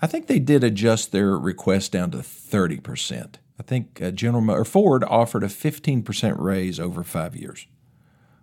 I 0.00 0.06
think 0.06 0.26
they 0.26 0.38
did 0.38 0.62
adjust 0.62 1.12
their 1.12 1.36
request 1.38 1.92
down 1.92 2.10
to 2.10 2.18
30%. 2.18 3.36
I 3.58 3.62
think 3.62 4.14
General 4.14 4.50
or 4.50 4.64
Ford 4.64 5.04
offered 5.04 5.42
a 5.42 5.48
15% 5.48 6.38
raise 6.38 6.78
over 6.78 7.02
5 7.02 7.36
years 7.36 7.66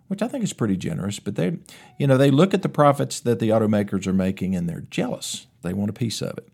which 0.08 0.22
I 0.22 0.28
think 0.28 0.44
is 0.44 0.52
pretty 0.52 0.76
generous. 0.76 1.18
But 1.18 1.36
they, 1.36 1.58
you 1.98 2.06
know, 2.06 2.16
they 2.16 2.30
look 2.30 2.54
at 2.54 2.62
the 2.62 2.68
profits 2.68 3.20
that 3.20 3.38
the 3.38 3.50
automakers 3.50 4.06
are 4.06 4.12
making 4.12 4.54
and 4.54 4.68
they're 4.68 4.84
jealous. 4.90 5.46
They 5.62 5.72
want 5.72 5.90
a 5.90 5.94
piece 5.94 6.22
of 6.22 6.38
it. 6.38 6.48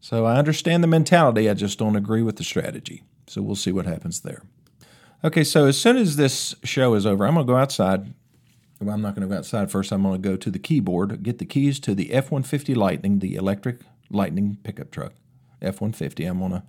So 0.00 0.24
I 0.24 0.36
understand 0.36 0.82
the 0.82 0.88
mentality. 0.88 1.48
I 1.48 1.54
just 1.54 1.78
don't 1.78 1.96
agree 1.96 2.22
with 2.22 2.36
the 2.36 2.44
strategy. 2.44 3.02
So 3.26 3.42
we'll 3.42 3.56
see 3.56 3.72
what 3.72 3.86
happens 3.86 4.20
there. 4.20 4.42
Okay, 5.24 5.44
so 5.44 5.66
as 5.66 5.78
soon 5.80 5.96
as 5.96 6.16
this 6.16 6.54
show 6.62 6.94
is 6.94 7.06
over, 7.06 7.26
I'm 7.26 7.34
going 7.34 7.46
to 7.46 7.52
go 7.52 7.56
outside. 7.56 8.12
Well, 8.80 8.94
I'm 8.94 9.02
not 9.02 9.14
going 9.14 9.26
to 9.26 9.32
go 9.32 9.38
outside 9.38 9.70
first. 9.70 9.90
I'm 9.90 10.02
going 10.02 10.20
to 10.20 10.28
go 10.28 10.36
to 10.36 10.50
the 10.50 10.58
keyboard, 10.58 11.22
get 11.22 11.38
the 11.38 11.46
keys 11.46 11.80
to 11.80 11.94
the 11.94 12.12
F 12.12 12.30
150 12.30 12.74
Lightning, 12.74 13.18
the 13.18 13.34
electric 13.34 13.80
Lightning 14.10 14.58
pickup 14.62 14.90
truck. 14.90 15.12
F 15.62 15.80
150. 15.80 16.24
I'm 16.24 16.42
on 16.42 16.52
a, 16.52 16.64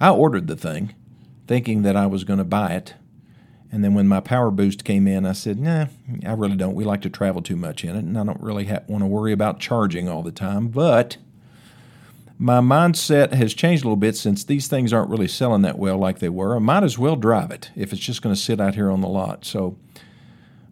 I 0.00 0.10
ordered 0.10 0.46
the 0.46 0.56
thing 0.56 0.94
thinking 1.46 1.82
that 1.82 1.96
I 1.96 2.06
was 2.06 2.24
going 2.24 2.38
to 2.38 2.44
buy 2.44 2.72
it 2.72 2.94
and 3.74 3.82
then 3.82 3.94
when 3.94 4.06
my 4.06 4.20
power 4.20 4.52
boost 4.52 4.84
came 4.84 5.08
in, 5.08 5.26
I 5.26 5.32
said, 5.32 5.58
nah, 5.58 5.86
I 6.24 6.32
really 6.34 6.54
don't. 6.54 6.76
We 6.76 6.84
like 6.84 7.02
to 7.02 7.10
travel 7.10 7.42
too 7.42 7.56
much 7.56 7.82
in 7.82 7.96
it, 7.96 8.04
and 8.04 8.16
I 8.16 8.22
don't 8.22 8.40
really 8.40 8.66
ha- 8.66 8.84
want 8.86 9.02
to 9.02 9.06
worry 9.08 9.32
about 9.32 9.58
charging 9.58 10.08
all 10.08 10.22
the 10.22 10.30
time. 10.30 10.68
But 10.68 11.16
my 12.38 12.60
mindset 12.60 13.32
has 13.32 13.52
changed 13.52 13.82
a 13.82 13.88
little 13.88 13.96
bit 13.96 14.16
since 14.16 14.44
these 14.44 14.68
things 14.68 14.92
aren't 14.92 15.10
really 15.10 15.26
selling 15.26 15.62
that 15.62 15.76
well 15.76 15.98
like 15.98 16.20
they 16.20 16.28
were. 16.28 16.54
I 16.54 16.60
might 16.60 16.84
as 16.84 17.00
well 17.00 17.16
drive 17.16 17.50
it 17.50 17.72
if 17.74 17.92
it's 17.92 18.00
just 18.00 18.22
going 18.22 18.32
to 18.32 18.40
sit 18.40 18.60
out 18.60 18.76
here 18.76 18.92
on 18.92 19.00
the 19.00 19.08
lot. 19.08 19.44
So 19.44 19.76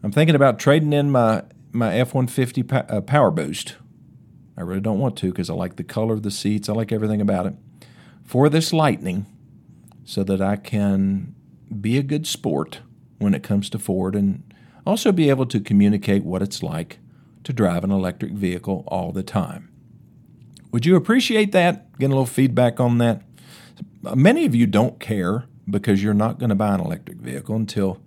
I'm 0.05 0.13
thinking 0.13 0.37
about 0.37 0.61
trading 0.61 0.93
in 0.93 1.11
my, 1.11 1.43
my 1.73 1.93
F 1.99 2.15
150 2.15 2.65
uh, 2.71 3.01
Power 3.01 3.33
Boost. 3.33 3.75
I 4.63 4.65
really 4.65 4.81
don't 4.81 5.01
want 5.01 5.17
to 5.17 5.27
because 5.27 5.51
I 5.51 5.55
like 5.55 5.75
the 5.75 5.83
color 5.83 6.15
of 6.15 6.23
the 6.23 6.31
seats, 6.31 6.69
I 6.69 6.73
like 6.73 6.93
everything 6.93 7.21
about 7.21 7.47
it, 7.47 7.55
for 8.25 8.49
this 8.49 8.73
Lightning 8.73 9.27
so 10.05 10.23
that 10.23 10.41
I 10.41 10.55
can 10.55 11.35
be 11.81 11.99
a 11.99 12.03
good 12.03 12.29
sport 12.29 12.81
when 13.19 13.35
it 13.35 13.43
comes 13.43 13.69
to 13.71 13.79
Ford 13.79 14.15
and 14.15 14.43
also 14.87 15.11
be 15.11 15.29
able 15.31 15.47
to 15.47 15.59
communicate 15.59 16.23
what 16.23 16.43
it's 16.43 16.63
like 16.63 17.01
to 17.43 17.53
drive 17.53 17.83
an 17.83 17.91
electric 17.91 18.33
vehicle 18.33 18.85
all 18.87 19.11
the 19.11 19.25
time. 19.25 19.69
Would 20.71 20.87
you 20.87 20.95
appreciate 20.95 21.51
that? 21.53 21.99
Get 21.99 22.07
a 22.07 22.09
little 22.09 22.25
feedback 22.25 22.79
on 22.79 22.99
that. 22.99 23.23
Many 24.15 24.47
of 24.47 24.55
you 24.55 24.69
don't 24.69 25.01
care 25.01 25.47
because 25.69 26.05
you're 26.05 26.15
not 26.15 26.39
going 26.39 26.51
to 26.51 26.55
buy 26.55 26.75
an 26.75 26.81
electric 26.81 27.19
vehicle 27.19 27.57
until 27.57 28.01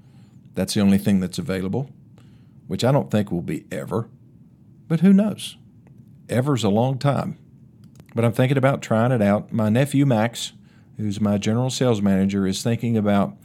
that's 0.53 0.73
the 0.73 0.81
only 0.81 0.97
thing 0.97 1.19
that's 1.19 1.37
available, 1.37 1.89
which 2.67 2.85
I 2.85 2.93
don't 2.93 3.11
think 3.11 3.29
will 3.29 3.41
be 3.41 3.65
ever. 3.71 4.07
But 4.87 5.01
who 5.01 5.11
knows? 5.11 5.57
Ever's 6.29 6.63
a 6.63 6.69
long 6.69 6.97
time. 6.97 7.37
But 8.13 8.25
I'm 8.25 8.33
thinking 8.33 8.57
about 8.57 8.81
trying 8.81 9.11
it 9.11 9.21
out. 9.21 9.51
My 9.51 9.69
nephew 9.69 10.05
Max, 10.05 10.53
who's 10.97 11.19
my 11.19 11.37
general 11.37 11.69
sales 11.69 12.01
manager, 12.01 12.47
is 12.47 12.63
thinking 12.63 12.97
about 12.97 13.35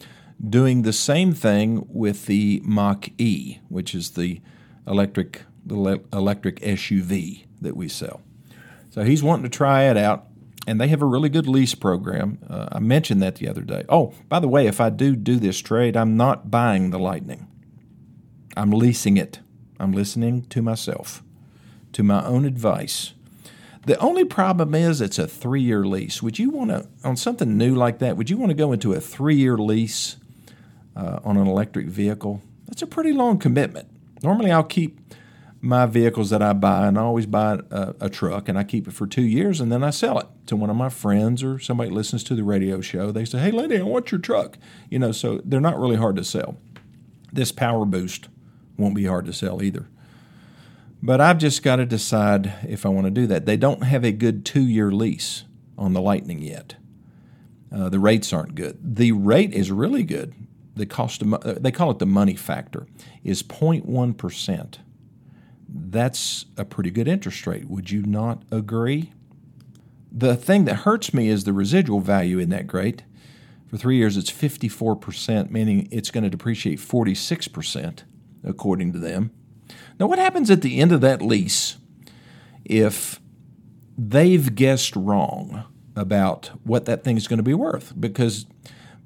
doing 0.48 0.82
the 0.82 0.92
same 0.92 1.34
thing 1.34 1.86
with 1.88 2.26
the 2.26 2.62
Mach 2.64 3.08
E, 3.18 3.58
which 3.68 3.94
is 3.94 4.10
the 4.12 4.40
electric 4.86 5.42
the 5.64 6.00
electric 6.12 6.60
SUV 6.60 7.44
that 7.60 7.76
we 7.76 7.88
sell. 7.88 8.22
So 8.90 9.04
he's 9.04 9.22
wanting 9.22 9.44
to 9.44 9.56
try 9.56 9.84
it 9.84 9.96
out, 9.96 10.26
and 10.66 10.80
they 10.80 10.88
have 10.88 11.02
a 11.02 11.06
really 11.06 11.28
good 11.28 11.46
lease 11.46 11.74
program. 11.74 12.38
Uh, 12.48 12.68
I 12.72 12.78
mentioned 12.80 13.22
that 13.22 13.36
the 13.36 13.48
other 13.48 13.60
day. 13.62 13.84
Oh, 13.88 14.14
by 14.28 14.40
the 14.40 14.48
way, 14.48 14.66
if 14.66 14.80
I 14.80 14.90
do 14.90 15.14
do 15.14 15.36
this 15.36 15.58
trade, 15.58 15.96
I'm 15.96 16.16
not 16.16 16.50
buying 16.50 16.90
the 16.90 16.98
Lightning. 16.98 17.46
I'm 18.56 18.70
leasing 18.70 19.16
it. 19.16 19.40
I'm 19.78 19.92
listening 19.92 20.42
to 20.46 20.60
myself, 20.60 21.22
to 21.92 22.02
my 22.02 22.24
own 22.24 22.44
advice. 22.44 23.12
The 23.86 23.98
only 23.98 24.24
problem 24.24 24.74
is 24.74 25.00
it's 25.00 25.18
a 25.18 25.26
three 25.26 25.62
year 25.62 25.84
lease. 25.84 26.22
Would 26.22 26.38
you 26.38 26.50
want 26.50 26.70
to, 26.70 26.86
on 27.02 27.16
something 27.16 27.56
new 27.56 27.74
like 27.74 27.98
that, 28.00 28.16
would 28.16 28.28
you 28.28 28.36
want 28.36 28.50
to 28.50 28.54
go 28.54 28.72
into 28.72 28.92
a 28.92 29.00
three 29.00 29.36
year 29.36 29.56
lease 29.56 30.16
uh, 30.94 31.20
on 31.24 31.36
an 31.36 31.46
electric 31.46 31.86
vehicle? 31.86 32.42
That's 32.66 32.82
a 32.82 32.86
pretty 32.86 33.12
long 33.12 33.38
commitment. 33.38 33.88
Normally, 34.22 34.52
I'll 34.52 34.62
keep 34.62 35.00
my 35.62 35.86
vehicles 35.86 36.30
that 36.30 36.42
I 36.42 36.52
buy, 36.52 36.86
and 36.86 36.98
I 36.98 37.02
always 37.02 37.26
buy 37.26 37.58
a, 37.70 37.94
a, 38.00 38.08
truck, 38.08 38.48
and 38.48 38.58
I 38.58 38.64
keep 38.64 38.88
it 38.88 38.92
for 38.92 39.06
two 39.06 39.22
years, 39.22 39.60
and 39.60 39.70
then 39.70 39.84
I 39.84 39.90
sell 39.90 40.18
it 40.18 40.26
to 40.46 40.56
one 40.56 40.70
of 40.70 40.76
my 40.76 40.88
friends 40.88 41.42
or 41.42 41.58
somebody 41.58 41.90
listens 41.90 42.24
to 42.24 42.34
the 42.34 42.44
radio 42.44 42.80
show. 42.80 43.12
They 43.12 43.24
say, 43.24 43.38
"Hey, 43.40 43.50
Lennie, 43.50 43.78
I 43.78 43.82
want 43.82 44.10
your 44.10 44.20
truck," 44.20 44.56
you 44.88 44.98
know. 44.98 45.12
So 45.12 45.40
they're 45.44 45.60
not 45.60 45.78
really 45.78 45.96
hard 45.96 46.16
to 46.16 46.24
sell. 46.24 46.56
This 47.32 47.52
Power 47.52 47.84
Boost 47.84 48.28
won't 48.76 48.94
be 48.94 49.06
hard 49.06 49.26
to 49.26 49.32
sell 49.32 49.62
either. 49.62 49.88
But 51.02 51.20
I've 51.20 51.38
just 51.38 51.62
got 51.62 51.76
to 51.76 51.86
decide 51.86 52.52
if 52.68 52.84
I 52.84 52.90
want 52.90 53.06
to 53.06 53.10
do 53.10 53.26
that. 53.28 53.46
They 53.46 53.56
don't 53.56 53.84
have 53.84 54.04
a 54.04 54.12
good 54.12 54.44
two-year 54.44 54.92
lease 54.92 55.44
on 55.78 55.94
the 55.94 56.00
Lightning 56.00 56.40
yet. 56.40 56.76
Uh, 57.74 57.88
the 57.88 57.98
rates 57.98 58.32
aren't 58.32 58.54
good. 58.54 58.96
The 58.96 59.12
rate 59.12 59.52
is 59.52 59.70
really 59.70 60.02
good. 60.02 60.34
The 60.74 60.86
cost 60.86 61.22
of, 61.22 61.32
uh, 61.34 61.54
they 61.58 61.72
call 61.72 61.90
it 61.90 61.98
the 61.98 62.06
money 62.06 62.34
factor 62.34 62.86
is 63.24 63.42
0.1 63.42 64.16
percent 64.16 64.80
that's 65.72 66.46
a 66.56 66.64
pretty 66.64 66.90
good 66.90 67.08
interest 67.08 67.46
rate. 67.46 67.68
Would 67.68 67.90
you 67.90 68.02
not 68.02 68.42
agree? 68.50 69.12
The 70.10 70.36
thing 70.36 70.64
that 70.64 70.76
hurts 70.76 71.14
me 71.14 71.28
is 71.28 71.44
the 71.44 71.52
residual 71.52 72.00
value 72.00 72.38
isn't 72.38 72.50
that 72.50 72.66
great. 72.66 73.04
For 73.68 73.76
three 73.76 73.96
years, 73.96 74.16
it's 74.16 74.30
54%, 74.30 75.50
meaning 75.50 75.88
it's 75.92 76.10
going 76.10 76.24
to 76.24 76.30
depreciate 76.30 76.80
46%, 76.80 78.02
according 78.42 78.92
to 78.92 78.98
them. 78.98 79.30
Now, 80.00 80.06
what 80.06 80.18
happens 80.18 80.50
at 80.50 80.62
the 80.62 80.80
end 80.80 80.90
of 80.90 81.02
that 81.02 81.20
lease 81.20 81.76
if 82.64 83.20
they've 83.98 84.54
guessed 84.54 84.96
wrong 84.96 85.64
about 85.94 86.50
what 86.64 86.86
that 86.86 87.04
thing 87.04 87.18
is 87.18 87.28
going 87.28 87.36
to 87.36 87.44
be 87.44 87.54
worth? 87.54 87.92
Because 87.98 88.46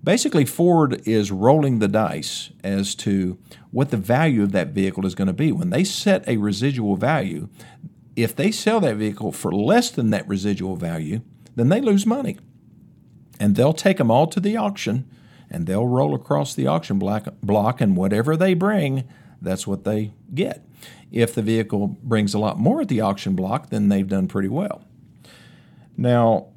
Basically, 0.05 0.45
Ford 0.45 1.01
is 1.07 1.33
rolling 1.33 1.79
the 1.79 1.89
dice 1.89 2.51
as 2.63 2.95
to 2.97 3.39
what 3.71 3.91
the 3.91 3.97
value 3.97 4.43
of 4.43 4.53
that 4.53 4.69
vehicle 4.69 5.07
is 5.07 5.15
going 5.15 5.29
to 5.29 5.33
be. 5.33 5.51
When 5.51 5.71
they 5.71 5.83
set 5.83 6.29
a 6.29 6.37
residual 6.37 6.97
value, 6.97 7.49
if 8.15 8.37
they 8.37 8.53
sell 8.53 8.81
that 8.81 8.97
vehicle 8.97 9.33
for 9.33 9.51
less 9.51 9.91
than 9.91 10.11
that 10.11 10.29
residual 10.29 10.77
value, 10.77 11.23
then 11.57 11.71
they 11.71 11.81
lose 11.81 12.05
money. 12.05 12.37
And 13.41 13.57
they'll 13.57 13.73
take 13.73 13.97
them 13.97 14.11
all 14.11 14.27
to 14.27 14.41
the 14.41 14.59
auction 14.59 15.09
and 15.49 15.67
they'll 15.67 15.87
roll 15.87 16.15
across 16.15 16.55
the 16.55 16.67
auction 16.67 16.99
block, 16.99 17.81
and 17.81 17.97
whatever 17.97 18.37
they 18.37 18.53
bring, 18.53 19.05
that's 19.45 19.67
what 19.67 19.85
they 19.85 20.13
get. 20.35 20.67
If 21.13 21.35
the 21.35 21.43
vehicle 21.43 21.97
brings 22.03 22.35
a 22.35 22.39
lot 22.39 22.59
more 22.59 22.81
at 22.81 22.89
the 22.89 23.01
auction 23.01 23.35
block, 23.35 23.71
then 23.71 23.89
they've 23.89 24.09
done 24.09 24.27
pretty 24.27 24.49
well. 24.49 24.85
Now, 25.97 26.49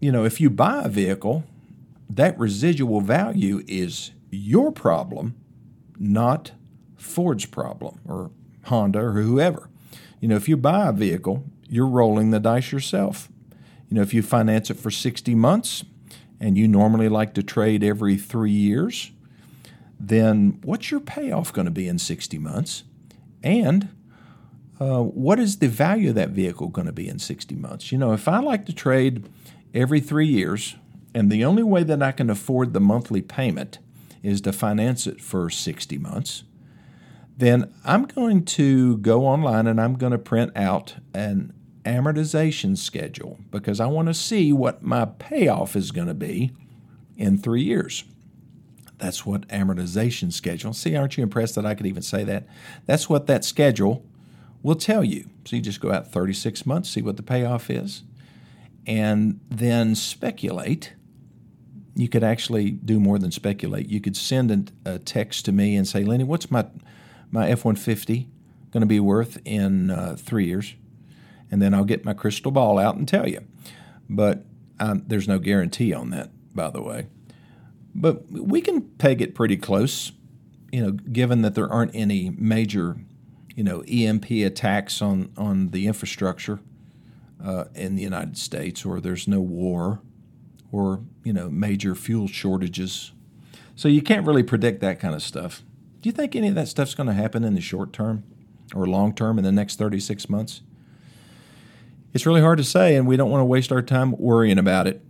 you 0.00 0.12
know, 0.12 0.24
if 0.24 0.40
you 0.40 0.48
buy 0.48 0.82
a 0.84 0.88
vehicle 0.88 1.44
that 2.08 2.38
residual 2.38 3.00
value 3.00 3.62
is 3.66 4.10
your 4.30 4.72
problem, 4.72 5.36
not 5.98 6.52
Ford's 6.96 7.46
problem 7.46 8.00
or 8.06 8.30
Honda 8.64 9.00
or 9.00 9.12
whoever. 9.12 9.68
You 10.20 10.28
know, 10.28 10.36
if 10.36 10.48
you 10.48 10.56
buy 10.56 10.88
a 10.88 10.92
vehicle, 10.92 11.44
you're 11.68 11.86
rolling 11.86 12.30
the 12.30 12.40
dice 12.40 12.72
yourself. 12.72 13.28
You 13.88 13.96
know, 13.96 14.02
if 14.02 14.12
you 14.12 14.22
finance 14.22 14.70
it 14.70 14.78
for 14.78 14.90
60 14.90 15.34
months 15.34 15.84
and 16.38 16.58
you 16.58 16.68
normally 16.68 17.08
like 17.08 17.34
to 17.34 17.42
trade 17.42 17.82
every 17.82 18.16
three 18.16 18.50
years, 18.50 19.12
then 20.00 20.58
what's 20.64 20.90
your 20.90 21.00
payoff 21.00 21.52
going 21.52 21.66
to 21.66 21.70
be 21.70 21.86
in 21.86 21.98
60 21.98 22.38
months? 22.38 22.84
And 23.42 23.90
uh, 24.80 25.02
what 25.02 25.38
is 25.38 25.58
the 25.58 25.68
value 25.68 26.08
of 26.08 26.14
that 26.14 26.30
vehicle 26.30 26.68
going 26.68 26.86
to 26.86 26.92
be 26.92 27.06
in 27.06 27.18
60 27.18 27.54
months? 27.54 27.92
You 27.92 27.98
know, 27.98 28.12
if 28.12 28.26
I 28.26 28.38
like 28.38 28.64
to 28.66 28.72
trade 28.72 29.28
every 29.74 30.00
three 30.00 30.26
years, 30.26 30.76
and 31.14 31.30
the 31.30 31.44
only 31.44 31.62
way 31.62 31.82
that 31.82 32.02
I 32.02 32.12
can 32.12 32.30
afford 32.30 32.72
the 32.72 32.80
monthly 32.80 33.20
payment 33.20 33.78
is 34.22 34.40
to 34.42 34.52
finance 34.52 35.06
it 35.06 35.20
for 35.20 35.50
60 35.50 35.98
months, 35.98 36.44
then 37.36 37.72
I'm 37.84 38.04
going 38.04 38.44
to 38.44 38.98
go 38.98 39.26
online 39.26 39.66
and 39.66 39.80
I'm 39.80 39.94
going 39.94 40.12
to 40.12 40.18
print 40.18 40.52
out 40.56 40.94
an 41.14 41.52
amortization 41.84 42.76
schedule 42.76 43.38
because 43.50 43.80
I 43.80 43.86
want 43.86 44.08
to 44.08 44.14
see 44.14 44.52
what 44.52 44.82
my 44.82 45.06
payoff 45.06 45.74
is 45.74 45.90
going 45.90 46.08
to 46.08 46.14
be 46.14 46.52
in 47.16 47.38
three 47.38 47.62
years. 47.62 48.04
That's 49.00 49.24
what 49.24 49.48
amortization 49.48 50.32
schedule. 50.32 50.72
See, 50.72 50.94
aren't 50.94 51.16
you 51.16 51.22
impressed 51.22 51.54
that 51.54 51.66
I 51.66 51.74
could 51.74 51.86
even 51.86 52.02
say 52.02 52.22
that? 52.24 52.46
That's 52.86 53.08
what 53.08 53.26
that 53.26 53.44
schedule 53.44 54.04
will 54.62 54.74
tell 54.74 55.02
you. 55.02 55.30
So 55.44 55.56
you 55.56 55.62
just 55.62 55.80
go 55.80 55.90
out 55.90 56.12
36 56.12 56.66
months, 56.66 56.90
see 56.90 57.02
what 57.02 57.16
the 57.16 57.22
payoff 57.22 57.70
is, 57.70 58.02
and 58.86 59.40
then 59.48 59.94
speculate 59.94 60.94
you 62.00 62.08
could 62.08 62.24
actually 62.24 62.70
do 62.70 62.98
more 62.98 63.18
than 63.18 63.30
speculate. 63.30 63.88
You 63.88 64.00
could 64.00 64.16
send 64.16 64.72
a, 64.84 64.98
text 64.98 65.44
to 65.46 65.52
me 65.52 65.76
and 65.76 65.86
say, 65.86 66.04
Lennie, 66.04 66.24
what's 66.24 66.50
my 66.50 66.66
my 67.30 67.48
F 67.48 67.64
one 67.64 67.76
fifty 67.76 68.28
going 68.70 68.80
to 68.80 68.86
be 68.86 69.00
worth 69.00 69.38
in 69.44 69.90
uh, 69.90 70.16
three 70.18 70.46
years? 70.46 70.74
And 71.50 71.60
then 71.60 71.74
I'll 71.74 71.84
get 71.84 72.04
my 72.04 72.14
crystal 72.14 72.52
ball 72.52 72.78
out 72.78 72.96
and 72.96 73.06
tell 73.06 73.28
you. 73.28 73.44
But 74.08 74.44
um, 74.78 75.04
there's 75.06 75.26
no 75.26 75.38
guarantee 75.38 75.92
on 75.92 76.10
that, 76.10 76.30
by 76.54 76.70
the 76.70 76.80
way. 76.80 77.08
But 78.00 78.30
we 78.30 78.60
can 78.60 78.82
peg 78.82 79.20
it 79.20 79.34
pretty 79.34 79.56
close, 79.56 80.12
you 80.72 80.80
know, 80.80 80.92
given 80.92 81.42
that 81.42 81.54
there 81.54 81.70
aren't 81.70 81.94
any 81.94 82.30
major, 82.30 82.96
you 83.54 83.62
know, 83.62 83.82
EMP 83.82 84.30
attacks 84.30 85.02
on 85.02 85.30
on 85.36 85.68
the 85.68 85.86
infrastructure 85.86 86.60
uh, 87.44 87.64
in 87.74 87.96
the 87.96 88.02
United 88.02 88.38
States, 88.38 88.84
or 88.84 89.00
there's 89.00 89.28
no 89.28 89.40
war 89.40 90.00
or 90.72 91.00
you 91.24 91.32
know 91.32 91.50
major 91.50 91.94
fuel 91.94 92.28
shortages. 92.28 93.12
So 93.76 93.88
you 93.88 94.02
can't 94.02 94.26
really 94.26 94.42
predict 94.42 94.80
that 94.80 95.00
kind 95.00 95.14
of 95.14 95.22
stuff. 95.22 95.62
Do 96.00 96.08
you 96.08 96.12
think 96.12 96.34
any 96.34 96.48
of 96.48 96.54
that 96.54 96.68
stuff's 96.68 96.94
going 96.94 97.06
to 97.08 97.12
happen 97.12 97.44
in 97.44 97.54
the 97.54 97.60
short 97.60 97.92
term 97.92 98.24
or 98.74 98.86
long 98.86 99.14
term 99.14 99.38
in 99.38 99.44
the 99.44 99.52
next 99.52 99.76
36 99.76 100.28
months? 100.28 100.62
It's 102.12 102.26
really 102.26 102.40
hard 102.40 102.58
to 102.58 102.64
say, 102.64 102.96
and 102.96 103.06
we 103.06 103.16
don't 103.16 103.30
want 103.30 103.40
to 103.40 103.46
waste 103.46 103.70
our 103.70 103.82
time 103.82 104.12
worrying 104.12 104.58
about 104.58 104.86
it. 104.86 105.02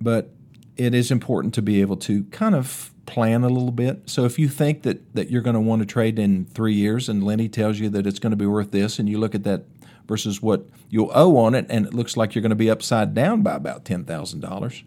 But 0.00 0.30
it 0.76 0.94
is 0.94 1.10
important 1.10 1.54
to 1.54 1.62
be 1.62 1.80
able 1.80 1.96
to 1.98 2.24
kind 2.24 2.54
of 2.54 2.92
plan 3.06 3.42
a 3.44 3.48
little 3.48 3.72
bit. 3.72 4.08
So 4.08 4.24
if 4.24 4.38
you 4.38 4.48
think 4.48 4.82
that, 4.82 5.14
that 5.14 5.30
you're 5.30 5.42
going 5.42 5.54
to 5.54 5.60
want 5.60 5.80
to 5.80 5.86
trade 5.86 6.18
in 6.18 6.46
three 6.46 6.74
years 6.74 7.08
and 7.08 7.22
Lennie 7.22 7.48
tells 7.48 7.78
you 7.78 7.88
that 7.90 8.06
it's 8.06 8.18
going 8.18 8.30
to 8.30 8.36
be 8.36 8.46
worth 8.46 8.70
this, 8.70 8.98
and 8.98 9.08
you 9.08 9.18
look 9.18 9.34
at 9.34 9.44
that 9.44 9.64
versus 10.06 10.42
what 10.42 10.66
you'll 10.88 11.10
owe 11.14 11.36
on 11.36 11.54
it, 11.54 11.66
and 11.68 11.86
it 11.86 11.94
looks 11.94 12.16
like 12.16 12.34
you're 12.34 12.42
going 12.42 12.50
to 12.50 12.56
be 12.56 12.70
upside 12.70 13.14
down 13.14 13.42
by 13.42 13.54
about 13.54 13.84
$10,000, 13.84 14.82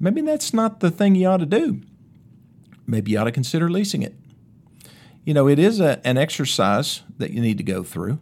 maybe 0.00 0.20
that's 0.20 0.52
not 0.52 0.80
the 0.80 0.90
thing 0.90 1.14
you 1.14 1.26
ought 1.26 1.38
to 1.38 1.46
do. 1.46 1.80
Maybe 2.86 3.12
you 3.12 3.18
ought 3.18 3.24
to 3.24 3.32
consider 3.32 3.70
leasing 3.70 4.02
it. 4.02 4.14
You 5.24 5.34
know, 5.34 5.48
it 5.48 5.58
is 5.58 5.80
a, 5.80 6.00
an 6.06 6.18
exercise 6.18 7.02
that 7.18 7.32
you 7.32 7.40
need 7.40 7.58
to 7.58 7.64
go 7.64 7.82
through. 7.82 8.20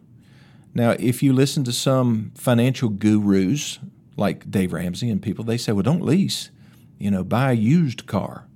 Now, 0.73 0.91
if 0.91 1.21
you 1.21 1.33
listen 1.33 1.63
to 1.65 1.71
some 1.71 2.31
financial 2.35 2.89
gurus 2.89 3.79
like 4.17 4.49
Dave 4.49 4.73
Ramsey 4.73 5.09
and 5.09 5.21
people, 5.21 5.45
they 5.45 5.57
say, 5.57 5.71
well, 5.71 5.83
don't 5.83 6.01
lease, 6.01 6.49
you 6.97 7.11
know, 7.11 7.23
buy 7.23 7.51
a 7.51 7.55
used 7.55 8.07
car. 8.07 8.47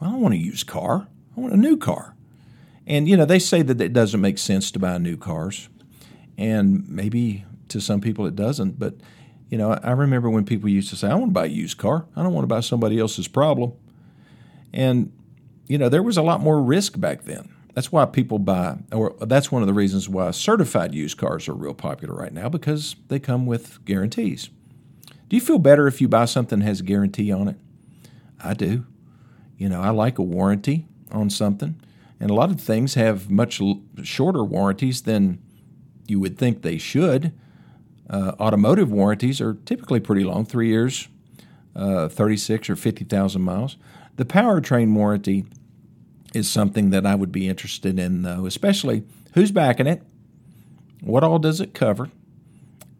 Well, 0.00 0.10
I 0.10 0.12
don't 0.12 0.22
want 0.22 0.34
a 0.34 0.38
used 0.38 0.66
car, 0.66 1.08
I 1.36 1.40
want 1.40 1.54
a 1.54 1.58
new 1.58 1.76
car. 1.76 2.14
And, 2.86 3.08
you 3.08 3.16
know, 3.16 3.24
they 3.24 3.38
say 3.38 3.62
that 3.62 3.80
it 3.80 3.92
doesn't 3.92 4.20
make 4.20 4.38
sense 4.38 4.70
to 4.72 4.78
buy 4.78 4.98
new 4.98 5.16
cars. 5.16 5.68
And 6.36 6.88
maybe 6.88 7.44
to 7.68 7.80
some 7.80 8.00
people 8.00 8.26
it 8.26 8.36
doesn't, 8.36 8.78
but 8.78 8.94
you 9.50 9.58
know, 9.58 9.70
I 9.70 9.92
remember 9.92 10.30
when 10.30 10.44
people 10.44 10.68
used 10.68 10.90
to 10.90 10.96
say, 10.96 11.08
I 11.08 11.14
want 11.14 11.30
to 11.30 11.32
buy 11.32 11.44
a 11.44 11.48
used 11.48 11.78
car. 11.78 12.06
I 12.16 12.22
don't 12.22 12.32
want 12.32 12.42
to 12.42 12.48
buy 12.48 12.60
somebody 12.60 12.98
else's 12.98 13.28
problem. 13.28 13.72
And, 14.72 15.12
you 15.68 15.78
know, 15.78 15.88
there 15.88 16.02
was 16.02 16.16
a 16.16 16.22
lot 16.22 16.40
more 16.40 16.60
risk 16.60 16.98
back 16.98 17.22
then. 17.22 17.54
That's 17.74 17.92
why 17.92 18.04
people 18.06 18.38
buy, 18.38 18.78
or 18.90 19.14
that's 19.20 19.52
one 19.52 19.62
of 19.62 19.68
the 19.68 19.74
reasons 19.74 20.08
why 20.08 20.30
certified 20.32 20.94
used 20.94 21.18
cars 21.18 21.48
are 21.48 21.54
real 21.54 21.74
popular 21.74 22.14
right 22.14 22.32
now 22.32 22.48
because 22.48 22.96
they 23.08 23.18
come 23.20 23.46
with 23.46 23.84
guarantees. 23.84 24.50
Do 25.34 25.38
you 25.38 25.44
feel 25.44 25.58
better 25.58 25.88
if 25.88 26.00
you 26.00 26.06
buy 26.06 26.26
something 26.26 26.60
that 26.60 26.64
has 26.64 26.78
a 26.78 26.84
guarantee 26.84 27.32
on 27.32 27.48
it? 27.48 27.56
I 28.40 28.54
do. 28.54 28.86
You 29.58 29.68
know, 29.68 29.80
I 29.80 29.90
like 29.90 30.20
a 30.20 30.22
warranty 30.22 30.86
on 31.10 31.28
something, 31.28 31.74
and 32.20 32.30
a 32.30 32.34
lot 32.34 32.52
of 32.52 32.60
things 32.60 32.94
have 32.94 33.28
much 33.28 33.60
shorter 34.04 34.44
warranties 34.44 35.02
than 35.02 35.42
you 36.06 36.20
would 36.20 36.38
think 36.38 36.62
they 36.62 36.78
should. 36.78 37.32
Uh, 38.08 38.34
automotive 38.38 38.92
warranties 38.92 39.40
are 39.40 39.54
typically 39.54 39.98
pretty 39.98 40.22
long, 40.22 40.46
three 40.46 40.68
years, 40.68 41.08
uh, 41.74 42.08
36 42.08 42.70
or 42.70 42.76
50,000 42.76 43.42
miles. 43.42 43.76
The 44.14 44.24
powertrain 44.24 44.94
warranty 44.94 45.46
is 46.32 46.48
something 46.48 46.90
that 46.90 47.04
I 47.04 47.16
would 47.16 47.32
be 47.32 47.48
interested 47.48 47.98
in, 47.98 48.22
though, 48.22 48.46
especially 48.46 49.02
who's 49.32 49.50
backing 49.50 49.88
it, 49.88 50.00
what 51.00 51.24
all 51.24 51.40
does 51.40 51.60
it 51.60 51.74
cover, 51.74 52.12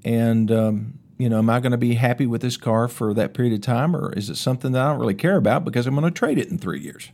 and 0.05 0.51
um, 0.51 0.99
you 1.25 1.31
know, 1.31 1.39
am 1.39 1.49
I 1.49 1.59
going 1.59 1.73
to 1.73 1.79
be 1.79 1.95
happy 1.95 2.27
with 2.27 2.43
this 2.43 2.59
car 2.59 2.87
for 2.87 3.15
that 3.15 3.33
period 3.33 3.55
of 3.55 3.63
time, 3.63 3.97
or 3.97 4.13
is 4.13 4.29
it 4.29 4.37
something 4.37 4.73
that 4.73 4.83
I 4.83 4.91
don't 4.91 5.01
really 5.01 5.15
care 5.15 5.37
about 5.37 5.65
because 5.65 5.87
I'm 5.87 5.95
going 5.95 6.05
to 6.05 6.11
trade 6.11 6.37
it 6.37 6.51
in 6.51 6.59
three 6.59 6.79
years? 6.79 7.09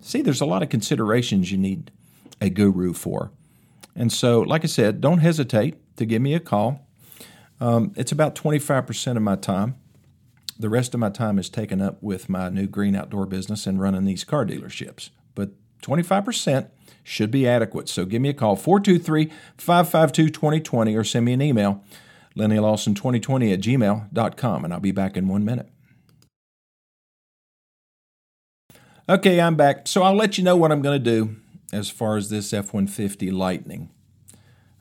See, 0.00 0.20
there's 0.20 0.40
a 0.40 0.46
lot 0.46 0.64
of 0.64 0.68
considerations 0.68 1.52
you 1.52 1.56
need 1.56 1.92
a 2.40 2.50
guru 2.50 2.92
for. 2.92 3.30
And 3.94 4.12
so, 4.12 4.40
like 4.40 4.64
I 4.64 4.66
said, 4.66 5.00
don't 5.00 5.18
hesitate 5.18 5.76
to 5.96 6.04
give 6.04 6.20
me 6.20 6.34
a 6.34 6.40
call. 6.40 6.88
Um, 7.60 7.92
it's 7.94 8.10
about 8.10 8.34
25% 8.34 9.16
of 9.16 9.22
my 9.22 9.36
time. 9.36 9.76
The 10.58 10.68
rest 10.68 10.92
of 10.92 10.98
my 10.98 11.10
time 11.10 11.38
is 11.38 11.48
taken 11.48 11.80
up 11.80 12.02
with 12.02 12.28
my 12.28 12.48
new 12.48 12.66
green 12.66 12.96
outdoor 12.96 13.26
business 13.26 13.64
and 13.64 13.80
running 13.80 14.06
these 14.06 14.24
car 14.24 14.44
dealerships. 14.44 15.10
But 15.36 15.50
25% 15.82 16.68
should 17.04 17.30
be 17.30 17.46
adequate. 17.46 17.88
So 17.88 18.06
give 18.06 18.20
me 18.20 18.30
a 18.30 18.34
call, 18.34 18.56
423 18.56 19.30
552 19.56 20.30
2020, 20.30 20.96
or 20.96 21.04
send 21.04 21.24
me 21.24 21.32
an 21.32 21.42
email, 21.42 21.84
lennylawson2020 22.36 23.52
at 23.52 23.60
gmail.com, 23.60 24.64
and 24.64 24.74
I'll 24.74 24.80
be 24.80 24.92
back 24.92 25.16
in 25.16 25.28
one 25.28 25.44
minute. 25.44 25.68
Okay, 29.08 29.40
I'm 29.40 29.54
back. 29.54 29.86
So 29.86 30.02
I'll 30.02 30.16
let 30.16 30.36
you 30.36 30.44
know 30.44 30.56
what 30.56 30.72
I'm 30.72 30.82
going 30.82 31.02
to 31.02 31.10
do 31.10 31.36
as 31.72 31.90
far 31.90 32.16
as 32.16 32.28
this 32.28 32.52
F 32.52 32.72
150 32.72 33.30
Lightning. 33.30 33.90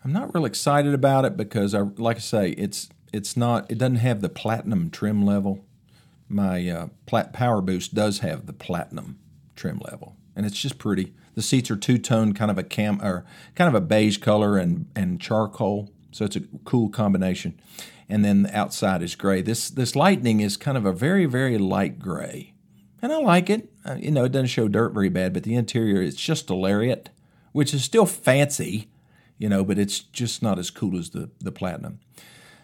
I'm 0.04 0.12
not 0.12 0.34
real 0.34 0.46
excited 0.46 0.94
about 0.94 1.26
it 1.26 1.38
because, 1.38 1.74
I, 1.74 1.82
like 1.98 2.18
I 2.18 2.22
say, 2.22 2.50
it's 2.52 2.90
it's 3.14 3.38
not 3.38 3.70
it 3.72 3.78
doesn't 3.78 3.98
have 3.98 4.22
the 4.22 4.30
platinum 4.30 4.90
trim 4.90 5.26
level. 5.26 5.66
My 6.28 6.68
uh, 6.70 6.88
Plat 7.06 7.34
Power 7.34 7.62
Boost 7.62 7.94
does 7.94 8.20
have 8.20 8.46
the 8.46 8.54
platinum 8.54 9.20
trim 9.56 9.80
level, 9.80 10.16
and 10.36 10.46
it's 10.46 10.60
just 10.60 10.78
pretty. 10.78 11.14
The 11.34 11.42
seats 11.42 11.70
are 11.70 11.76
two 11.76 11.98
tone, 11.98 12.34
kind 12.34 12.52
of 12.52 12.58
a 12.58 12.64
cam 12.64 13.02
or 13.02 13.26
kind 13.56 13.68
of 13.68 13.76
a 13.76 13.86
beige 13.86 14.18
color 14.18 14.58
and 14.58 14.88
and 14.96 15.20
charcoal, 15.20 15.92
so 16.16 16.24
it's 16.24 16.38
a 16.38 16.44
cool 16.64 16.88
combination. 16.88 17.60
And 18.08 18.24
then 18.24 18.44
the 18.44 18.58
outside 18.58 19.02
is 19.02 19.16
gray. 19.16 19.42
This 19.42 19.70
this 19.70 19.98
Lightning 19.98 20.40
is 20.40 20.56
kind 20.56 20.78
of 20.78 20.86
a 20.86 20.94
very 20.94 21.26
very 21.26 21.58
light 21.58 22.00
gray, 22.00 22.54
and 23.02 23.12
I 23.12 23.18
like 23.18 23.50
it. 23.50 23.70
Uh, 23.84 23.98
you 24.00 24.12
know, 24.12 24.24
it 24.24 24.32
doesn't 24.32 24.48
show 24.48 24.70
dirt 24.70 24.94
very 24.94 25.10
bad, 25.10 25.34
but 25.34 25.44
the 25.44 25.56
interior 25.56 26.02
it's 26.02 26.16
just 26.16 26.50
a 26.50 26.56
lariat, 26.56 27.10
which 27.52 27.74
is 27.74 27.84
still 27.84 28.06
fancy, 28.06 28.88
you 29.38 29.50
know, 29.50 29.66
but 29.66 29.78
it's 29.78 30.00
just 30.00 30.42
not 30.42 30.58
as 30.58 30.70
cool 30.70 30.98
as 30.98 31.10
the 31.10 31.32
the 31.42 31.52
platinum. 31.52 32.00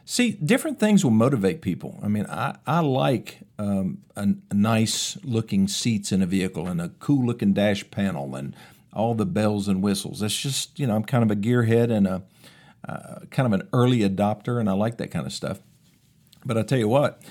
See, 0.06 0.32
different 0.32 0.80
things 0.80 1.04
will 1.04 1.12
motivate 1.12 1.62
people. 1.62 2.00
I 2.02 2.08
mean, 2.08 2.26
I, 2.28 2.58
I 2.66 2.80
like 2.80 3.40
um, 3.60 4.00
a, 4.16 4.30
a 4.50 4.54
nice 4.54 5.18
looking 5.24 5.68
seats 5.68 6.12
in 6.12 6.22
a 6.22 6.26
vehicle 6.26 6.68
and 6.68 6.82
a 6.82 6.90
cool 7.00 7.26
looking 7.26 7.54
dash 7.54 7.90
panel 7.92 8.36
and 8.36 8.56
all 8.94 9.14
the 9.14 9.26
bells 9.26 9.68
and 9.68 9.82
whistles. 9.82 10.20
That's 10.22 10.36
just, 10.36 10.80
you 10.80 10.88
know, 10.88 10.96
I'm 10.96 11.04
kind 11.04 11.24
of 11.24 11.32
a 11.32 11.36
gearhead 11.36 11.92
and 11.92 12.08
a 12.08 12.24
uh, 12.88 13.20
kind 13.30 13.52
of 13.52 13.60
an 13.60 13.68
early 13.74 14.00
adopter, 14.00 14.60
and 14.60 14.70
I 14.70 14.74
like 14.74 14.98
that 14.98 15.12
kind 15.12 15.26
of 15.26 15.34
stuff. 15.34 15.60
But 16.46 16.58
I 16.58 16.64
tell 16.64 16.80
you 16.80 16.88
what, 16.88 17.22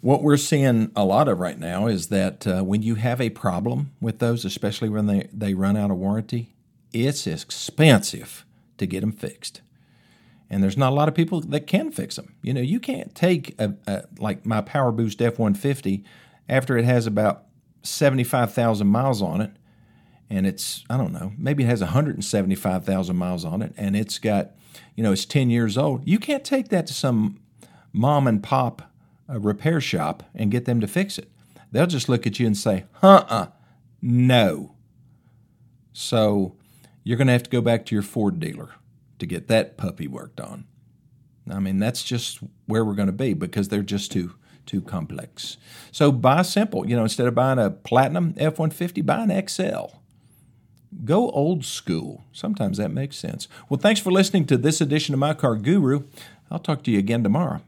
what 0.00 0.22
we're 0.22 0.36
seeing 0.36 0.90
a 0.96 1.04
lot 1.04 1.28
of 1.28 1.38
right 1.38 1.58
now 1.58 1.86
is 1.86 2.08
that 2.08 2.46
uh, 2.46 2.62
when 2.62 2.82
you 2.82 2.94
have 2.94 3.20
a 3.20 3.30
problem 3.30 3.92
with 4.00 4.18
those, 4.18 4.44
especially 4.44 4.88
when 4.88 5.06
they, 5.06 5.28
they 5.32 5.52
run 5.54 5.76
out 5.76 5.90
of 5.90 5.98
warranty, 5.98 6.54
it's 6.92 7.26
expensive 7.26 8.46
to 8.78 8.86
get 8.86 9.02
them 9.02 9.12
fixed 9.12 9.60
and 10.50 10.62
there's 10.62 10.76
not 10.76 10.90
a 10.90 10.94
lot 10.94 11.08
of 11.08 11.14
people 11.14 11.40
that 11.40 11.66
can 11.68 11.92
fix 11.92 12.16
them. 12.16 12.34
You 12.42 12.52
know, 12.52 12.60
you 12.60 12.80
can't 12.80 13.14
take 13.14 13.54
a, 13.58 13.74
a 13.86 14.04
like 14.18 14.44
my 14.44 14.60
Power 14.60 14.90
Boost 14.90 15.20
F150 15.20 16.02
after 16.48 16.76
it 16.76 16.84
has 16.84 17.06
about 17.06 17.44
75,000 17.84 18.86
miles 18.86 19.22
on 19.22 19.40
it, 19.40 19.52
and 20.30 20.46
it's 20.46 20.84
I 20.88 20.96
don't 20.96 21.12
know, 21.12 21.32
maybe 21.36 21.64
it 21.64 21.66
has 21.66 21.80
175,000 21.80 23.16
miles 23.16 23.44
on 23.44 23.62
it, 23.62 23.74
and 23.76 23.96
it's 23.96 24.18
got, 24.18 24.52
you 24.94 25.02
know, 25.02 25.12
it's 25.12 25.24
10 25.24 25.50
years 25.50 25.76
old. 25.76 26.06
You 26.06 26.18
can't 26.18 26.44
take 26.44 26.68
that 26.68 26.86
to 26.86 26.94
some 26.94 27.40
mom 27.92 28.26
and 28.26 28.42
pop 28.42 28.90
uh, 29.28 29.38
repair 29.38 29.80
shop 29.80 30.22
and 30.34 30.50
get 30.50 30.64
them 30.64 30.80
to 30.80 30.86
fix 30.86 31.18
it. 31.18 31.30
They'll 31.72 31.86
just 31.86 32.08
look 32.08 32.26
at 32.26 32.40
you 32.40 32.46
and 32.46 32.56
say, 32.56 32.84
"Huh, 32.94 33.24
uh, 33.28 33.46
no." 34.00 34.74
So 35.92 36.56
you're 37.04 37.16
going 37.16 37.26
to 37.26 37.32
have 37.32 37.42
to 37.44 37.50
go 37.50 37.60
back 37.60 37.84
to 37.86 37.94
your 37.94 38.02
Ford 38.02 38.40
dealer 38.40 38.70
to 39.18 39.26
get 39.26 39.48
that 39.48 39.76
puppy 39.76 40.08
worked 40.08 40.40
on. 40.40 40.64
I 41.50 41.58
mean, 41.58 41.78
that's 41.78 42.02
just 42.02 42.40
where 42.66 42.84
we're 42.84 42.94
going 42.94 43.06
to 43.06 43.12
be 43.12 43.34
because 43.34 43.68
they're 43.68 43.82
just 43.82 44.12
too 44.12 44.34
too 44.66 44.80
complex. 44.80 45.56
So 45.90 46.12
buy 46.12 46.42
simple. 46.42 46.88
You 46.88 46.94
know, 46.96 47.02
instead 47.02 47.26
of 47.26 47.34
buying 47.34 47.58
a 47.58 47.70
platinum 47.70 48.34
F-150, 48.36 49.04
buy 49.04 49.24
an 49.24 49.48
XL. 49.48 49.96
Go 51.04 51.30
old 51.30 51.64
school. 51.64 52.24
Sometimes 52.32 52.78
that 52.78 52.90
makes 52.90 53.16
sense. 53.16 53.48
Well, 53.68 53.78
thanks 53.78 54.00
for 54.00 54.10
listening 54.10 54.46
to 54.46 54.56
this 54.56 54.80
edition 54.80 55.14
of 55.14 55.20
My 55.20 55.34
Car 55.34 55.56
Guru. 55.56 56.04
I'll 56.50 56.58
talk 56.58 56.82
to 56.84 56.90
you 56.90 56.98
again 56.98 57.22
tomorrow. 57.22 57.60